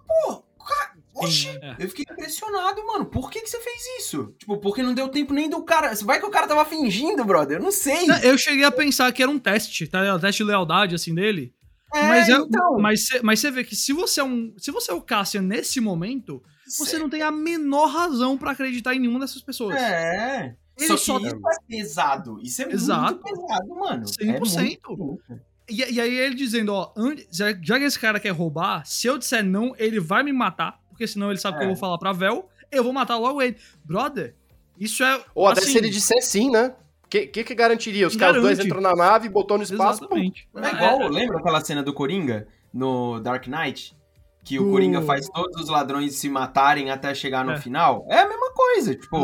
Oxi, 1.14 1.48
é. 1.48 1.76
eu 1.78 1.88
fiquei 1.88 2.04
impressionado, 2.10 2.84
mano. 2.86 3.06
Por 3.06 3.30
que, 3.30 3.40
que 3.40 3.48
você 3.48 3.60
fez 3.60 3.82
isso? 4.00 4.34
Tipo, 4.38 4.58
porque 4.58 4.82
não 4.82 4.94
deu 4.94 5.08
tempo 5.08 5.32
nem 5.32 5.48
do 5.48 5.62
cara. 5.62 5.94
Vai 6.02 6.18
que 6.18 6.26
o 6.26 6.30
cara 6.30 6.46
tava 6.46 6.64
fingindo, 6.64 7.24
brother. 7.24 7.58
Eu 7.58 7.62
não 7.62 7.70
sei. 7.70 8.06
Eu 8.22 8.36
cheguei 8.36 8.64
a 8.64 8.70
pensar 8.70 9.12
que 9.12 9.22
era 9.22 9.30
um 9.30 9.38
teste, 9.38 9.86
tá? 9.86 10.14
Um 10.14 10.18
teste 10.18 10.42
de 10.42 10.48
lealdade, 10.48 10.94
assim, 10.94 11.14
dele. 11.14 11.54
É, 11.94 12.08
mas, 12.08 12.28
é, 12.28 12.32
então. 12.32 12.78
mas, 12.78 13.08
mas 13.22 13.38
você 13.38 13.50
vê 13.50 13.62
que 13.62 13.76
se 13.76 13.92
você 13.92 14.20
é 14.20 14.24
um. 14.24 14.52
Se 14.58 14.72
você 14.72 14.90
é 14.90 14.94
o 14.94 15.00
Cassian 15.00 15.42
nesse 15.42 15.80
momento, 15.80 16.42
você 16.66 16.98
não 16.98 17.08
tem 17.08 17.22
a 17.22 17.30
menor 17.30 17.86
razão 17.86 18.36
para 18.36 18.50
acreditar 18.50 18.94
em 18.94 18.98
nenhuma 18.98 19.20
dessas 19.20 19.42
pessoas. 19.42 19.76
É. 19.76 20.56
Ele 20.76 20.88
só, 20.88 20.96
só... 20.96 21.18
isso 21.18 21.36
é 21.36 21.56
pesado. 21.68 22.40
Isso 22.42 22.62
é 22.62 22.72
Exato. 22.72 23.20
muito 23.22 23.22
pesado, 23.22 23.68
mano. 23.68 24.04
100%. 24.04 24.16
É 24.20 24.60
muito... 24.60 25.20
E, 25.68 25.92
e, 25.94 26.00
aí 26.00 26.14
ele 26.14 26.34
dizendo, 26.34 26.74
ó, 26.74 26.92
já, 27.30 27.46
já 27.62 27.78
que 27.78 27.84
esse 27.84 27.98
cara 27.98 28.20
quer 28.20 28.30
roubar, 28.30 28.84
se 28.84 29.06
eu 29.06 29.16
disser 29.16 29.42
não, 29.42 29.74
ele 29.78 29.98
vai 29.98 30.22
me 30.22 30.32
matar 30.32 30.78
porque 30.94 31.08
senão 31.08 31.30
ele 31.30 31.40
sabe 31.40 31.56
é. 31.56 31.58
que 31.58 31.64
eu 31.64 31.68
vou 31.68 31.76
é. 31.76 31.80
falar 31.80 31.98
pra 31.98 32.12
Vel, 32.12 32.48
eu 32.70 32.84
vou 32.84 32.92
matar 32.92 33.18
logo 33.18 33.42
ele. 33.42 33.56
Brother, 33.84 34.34
isso 34.78 35.02
é. 35.02 35.20
Ou 35.34 35.46
até 35.48 35.60
assim, 35.60 35.72
se 35.72 35.78
ele 35.78 35.90
disser 35.90 36.22
sim, 36.22 36.50
né? 36.50 36.74
O 37.04 37.08
que, 37.08 37.26
que, 37.26 37.44
que, 37.44 37.54
garantiria? 37.54 38.06
Os 38.06 38.16
caras 38.16 38.40
dois 38.40 38.58
entram 38.58 38.80
na 38.80 38.94
nave, 38.94 39.28
botou 39.28 39.58
no 39.58 39.64
espaço. 39.64 40.04
Exatamente. 40.04 40.48
É 40.56 40.68
igual, 40.68 41.02
é. 41.02 41.08
lembra 41.08 41.38
aquela 41.38 41.60
cena 41.60 41.82
do 41.82 41.92
Coringa 41.92 42.48
no 42.72 43.20
Dark 43.20 43.46
Knight? 43.46 43.96
Que 44.44 44.58
o 44.58 44.70
Coringa 44.70 45.00
faz 45.02 45.28
todos 45.28 45.62
os 45.62 45.68
ladrões 45.68 46.16
se 46.16 46.28
matarem 46.28 46.90
até 46.90 47.14
chegar 47.14 47.44
no 47.44 47.52
é. 47.52 47.56
final? 47.56 48.06
É 48.08 48.20
a 48.20 48.28
mesma 48.28 48.52
coisa, 48.52 48.94
tipo. 48.94 49.16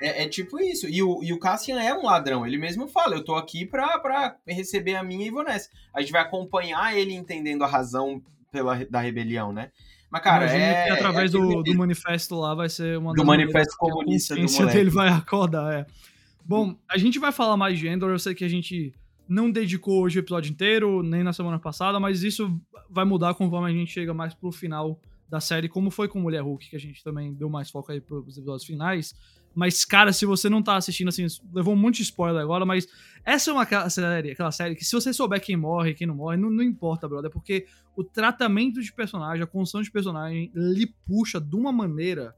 É, 0.00 0.24
é, 0.24 0.28
tipo 0.28 0.60
isso. 0.60 0.88
E 0.88 1.02
o, 1.02 1.22
e 1.22 1.32
o 1.32 1.38
Cassian 1.38 1.80
é 1.80 1.94
um 1.94 2.04
ladrão. 2.04 2.46
Ele 2.46 2.58
mesmo 2.58 2.86
fala: 2.88 3.14
Eu 3.14 3.24
tô 3.24 3.34
aqui 3.34 3.64
pra, 3.64 3.98
pra 3.98 4.36
receber 4.46 4.94
a 4.94 5.02
minha 5.02 5.26
Ivonesse. 5.26 5.68
A 5.94 6.00
gente 6.00 6.12
vai 6.12 6.22
acompanhar 6.22 6.96
ele 6.96 7.14
entendendo 7.14 7.64
a 7.64 7.66
razão 7.66 8.22
pela, 8.50 8.84
da 8.86 9.00
rebelião, 9.00 9.52
né? 9.52 9.70
Mas, 10.10 10.22
cara, 10.22 10.46
é, 10.46 10.86
que 10.86 10.90
através 10.90 11.34
é 11.34 11.38
do, 11.38 11.62
do, 11.62 11.74
manifesto 11.74 12.36
lá 12.36 12.54
vai 12.54 12.68
ser 12.68 12.96
uma 12.98 13.12
do 13.12 13.24
manifesto 13.24 13.76
comunista 13.76 14.36
do 14.36 14.46
dele 14.72 14.90
vai 14.90 15.08
acordar, 15.08 15.72
é. 15.72 15.86
Bom, 16.44 16.76
a 16.88 16.96
gente 16.96 17.18
vai 17.18 17.32
falar 17.32 17.56
mais 17.56 17.78
de 17.78 17.88
Endor, 17.88 18.10
eu 18.10 18.18
sei 18.18 18.34
que 18.34 18.44
a 18.44 18.48
gente 18.48 18.94
não 19.28 19.50
dedicou 19.50 20.02
hoje 20.02 20.18
o 20.18 20.20
episódio 20.20 20.50
inteiro, 20.50 21.02
nem 21.02 21.24
na 21.24 21.32
semana 21.32 21.58
passada, 21.58 21.98
mas 21.98 22.22
isso 22.22 22.60
vai 22.88 23.04
mudar 23.04 23.34
conforme 23.34 23.68
a 23.68 23.72
gente 23.72 23.92
chega 23.92 24.14
mais 24.14 24.32
pro 24.32 24.52
final 24.52 25.00
da 25.28 25.40
série, 25.40 25.68
como 25.68 25.90
foi 25.90 26.06
com 26.06 26.20
Mulher 26.20 26.42
Hulk, 26.42 26.70
que 26.70 26.76
a 26.76 26.80
gente 26.80 27.02
também 27.02 27.34
deu 27.34 27.50
mais 27.50 27.68
foco 27.68 27.90
aí 27.90 28.00
pros 28.00 28.38
episódios 28.38 28.64
finais. 28.64 29.12
Mas, 29.56 29.86
cara, 29.86 30.12
se 30.12 30.26
você 30.26 30.50
não 30.50 30.62
tá 30.62 30.76
assistindo, 30.76 31.08
assim, 31.08 31.26
levou 31.50 31.72
um 31.72 31.78
monte 31.78 31.96
de 31.96 32.02
spoiler 32.02 32.42
agora, 32.42 32.66
mas 32.66 32.86
essa 33.24 33.50
é 33.50 33.54
uma 33.54 33.88
série, 33.88 34.32
aquela 34.32 34.52
série 34.52 34.76
que 34.76 34.84
se 34.84 34.92
você 34.92 35.14
souber 35.14 35.40
quem 35.40 35.56
morre, 35.56 35.94
quem 35.94 36.06
não 36.06 36.14
morre, 36.14 36.36
não, 36.36 36.50
não 36.50 36.62
importa, 36.62 37.08
brother, 37.08 37.30
porque 37.30 37.66
o 37.96 38.04
tratamento 38.04 38.82
de 38.82 38.92
personagem, 38.92 39.42
a 39.42 39.46
construção 39.46 39.80
de 39.80 39.90
personagem, 39.90 40.52
lhe 40.54 40.86
puxa 41.06 41.40
de 41.40 41.56
uma 41.56 41.72
maneira 41.72 42.36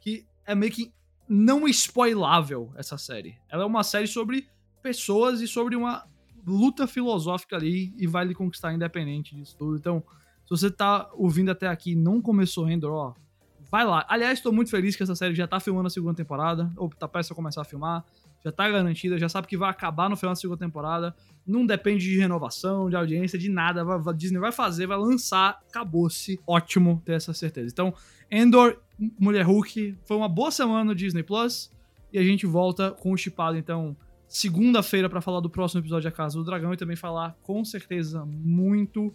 que 0.00 0.26
é 0.44 0.56
meio 0.56 0.72
que 0.72 0.92
não 1.28 1.68
spoilável 1.68 2.72
essa 2.76 2.98
série. 2.98 3.38
Ela 3.48 3.62
é 3.62 3.66
uma 3.66 3.84
série 3.84 4.08
sobre 4.08 4.48
pessoas 4.82 5.40
e 5.40 5.46
sobre 5.46 5.76
uma 5.76 6.04
luta 6.44 6.88
filosófica 6.88 7.54
ali 7.54 7.94
e 7.96 8.08
vai 8.08 8.24
lhe 8.24 8.34
conquistar 8.34 8.74
independente 8.74 9.36
disso 9.36 9.56
tudo. 9.56 9.76
Então, 9.76 10.02
se 10.44 10.50
você 10.50 10.68
tá 10.68 11.08
ouvindo 11.14 11.52
até 11.52 11.68
aqui 11.68 11.94
não 11.94 12.20
começou 12.20 12.68
Endor, 12.68 12.92
ó, 12.92 13.14
Vai 13.70 13.84
lá. 13.84 14.04
Aliás, 14.08 14.38
estou 14.38 14.52
muito 14.52 14.70
feliz 14.70 14.96
que 14.96 15.02
essa 15.02 15.14
série 15.14 15.34
já 15.34 15.46
tá 15.46 15.58
filmando 15.60 15.86
a 15.86 15.90
segunda 15.90 16.14
temporada, 16.14 16.70
ou 16.76 16.88
tá 16.88 17.08
prestes 17.08 17.32
a 17.32 17.34
começar 17.34 17.62
a 17.62 17.64
filmar. 17.64 18.04
Já 18.44 18.52
tá 18.52 18.70
garantida, 18.70 19.18
já 19.18 19.28
sabe 19.28 19.48
que 19.48 19.56
vai 19.56 19.68
acabar 19.68 20.08
no 20.08 20.16
final 20.16 20.32
da 20.32 20.36
segunda 20.36 20.58
temporada. 20.58 21.14
Não 21.44 21.66
depende 21.66 22.04
de 22.04 22.16
renovação, 22.16 22.88
de 22.88 22.94
audiência, 22.94 23.36
de 23.38 23.48
nada. 23.48 23.82
A 23.82 24.12
Disney 24.12 24.38
vai 24.38 24.52
fazer, 24.52 24.86
vai 24.86 24.96
lançar, 24.96 25.60
acabou-se. 25.68 26.38
Ótimo 26.46 27.02
ter 27.04 27.14
essa 27.14 27.34
certeza. 27.34 27.68
Então, 27.72 27.92
Endor, 28.30 28.78
Mulher 29.18 29.42
Hulk, 29.42 29.98
foi 30.04 30.16
uma 30.16 30.28
boa 30.28 30.50
semana 30.52 30.84
no 30.84 30.94
Disney 30.94 31.24
Plus. 31.24 31.72
E 32.12 32.18
a 32.18 32.22
gente 32.22 32.46
volta 32.46 32.92
com 32.92 33.12
o 33.12 33.16
Chipado, 33.16 33.58
então, 33.58 33.96
segunda-feira 34.28 35.08
para 35.10 35.20
falar 35.20 35.40
do 35.40 35.50
próximo 35.50 35.80
episódio 35.80 36.08
da 36.08 36.16
Casa 36.16 36.38
do 36.38 36.44
Dragão 36.44 36.72
e 36.72 36.76
também 36.76 36.96
falar 36.96 37.36
com 37.42 37.64
certeza 37.64 38.24
muito 38.24 39.12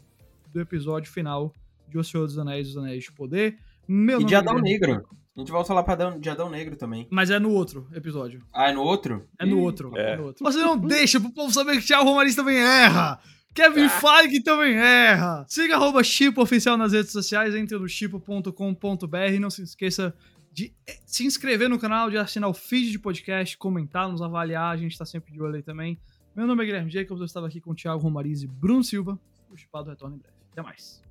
do 0.52 0.60
episódio 0.60 1.10
final 1.10 1.54
de 1.88 1.98
O 1.98 2.04
Senhor 2.04 2.26
dos 2.26 2.38
Anéis 2.38 2.68
e 2.68 2.72
os 2.72 2.78
Anéis 2.78 3.04
de 3.06 3.12
Poder. 3.12 3.58
Meu 3.88 4.22
e 4.22 4.26
de 4.26 4.36
Adão 4.36 4.58
é... 4.58 4.62
Negro. 4.62 5.06
A 5.36 5.40
gente 5.40 5.52
volta 5.52 5.74
lá 5.74 5.82
pra 5.82 5.94
Adão, 5.94 6.20
de 6.20 6.30
Adão 6.30 6.50
Negro 6.50 6.76
também. 6.76 7.08
Mas 7.10 7.30
é 7.30 7.40
no 7.40 7.52
outro 7.52 7.88
episódio. 7.94 8.44
Ah, 8.54 8.70
é 8.70 8.74
no 8.74 8.82
outro? 8.82 9.28
É 9.40 9.46
no 9.46 9.60
outro. 9.60 9.92
É. 9.96 10.14
é 10.14 10.18
no 10.18 10.26
outro. 10.26 10.44
Você 10.44 10.60
não 10.60 10.78
deixa 10.78 11.20
pro 11.20 11.32
povo 11.32 11.54
saber 11.54 11.80
que 11.80 11.88
Thiago 11.88 12.04
Romariz 12.04 12.36
também 12.36 12.58
erra. 12.58 13.20
Kevin 13.54 13.86
ah. 13.86 13.90
Feige 13.90 14.44
também 14.44 14.76
erra. 14.76 15.46
Siga 15.48 15.76
arroba 15.76 16.04
Chipo 16.04 16.42
Oficial 16.42 16.78
nas 16.78 16.94
redes 16.94 17.12
sociais, 17.12 17.56
entre 17.56 17.78
no 17.78 17.88
chipo.com.br. 17.88 19.40
Não 19.40 19.50
se 19.50 19.62
esqueça 19.62 20.14
de 20.52 20.74
se 21.06 21.26
inscrever 21.26 21.70
no 21.70 21.80
canal, 21.80 22.10
de 22.10 22.18
assinar 22.18 22.50
o 22.50 22.54
feed 22.54 22.92
de 22.92 23.00
podcast, 23.00 23.58
comentar, 23.58 24.10
nos 24.10 24.22
avaliar. 24.22 24.74
A 24.74 24.78
gente 24.78 24.98
tá 24.98 25.06
sempre 25.06 25.32
de 25.32 25.42
olho 25.42 25.56
aí 25.56 25.64
também. 25.64 25.98
Meu 26.36 26.46
nome 26.48 26.64
é 26.64 26.66
Guilherme 26.66 26.92
Jacobs, 26.92 27.20
eu 27.20 27.26
estava 27.26 27.48
aqui 27.48 27.60
com 27.60 27.72
o 27.72 27.76
Thiago 27.76 28.02
Romariz 28.02 28.42
e 28.42 28.48
Bruno 28.48 28.84
Silva. 28.84 29.20
O 29.50 29.58
Chipado 29.58 29.90
retorna 29.90 30.16
em 30.16 30.20
breve. 30.20 30.36
Até 30.52 30.62
mais. 30.62 31.02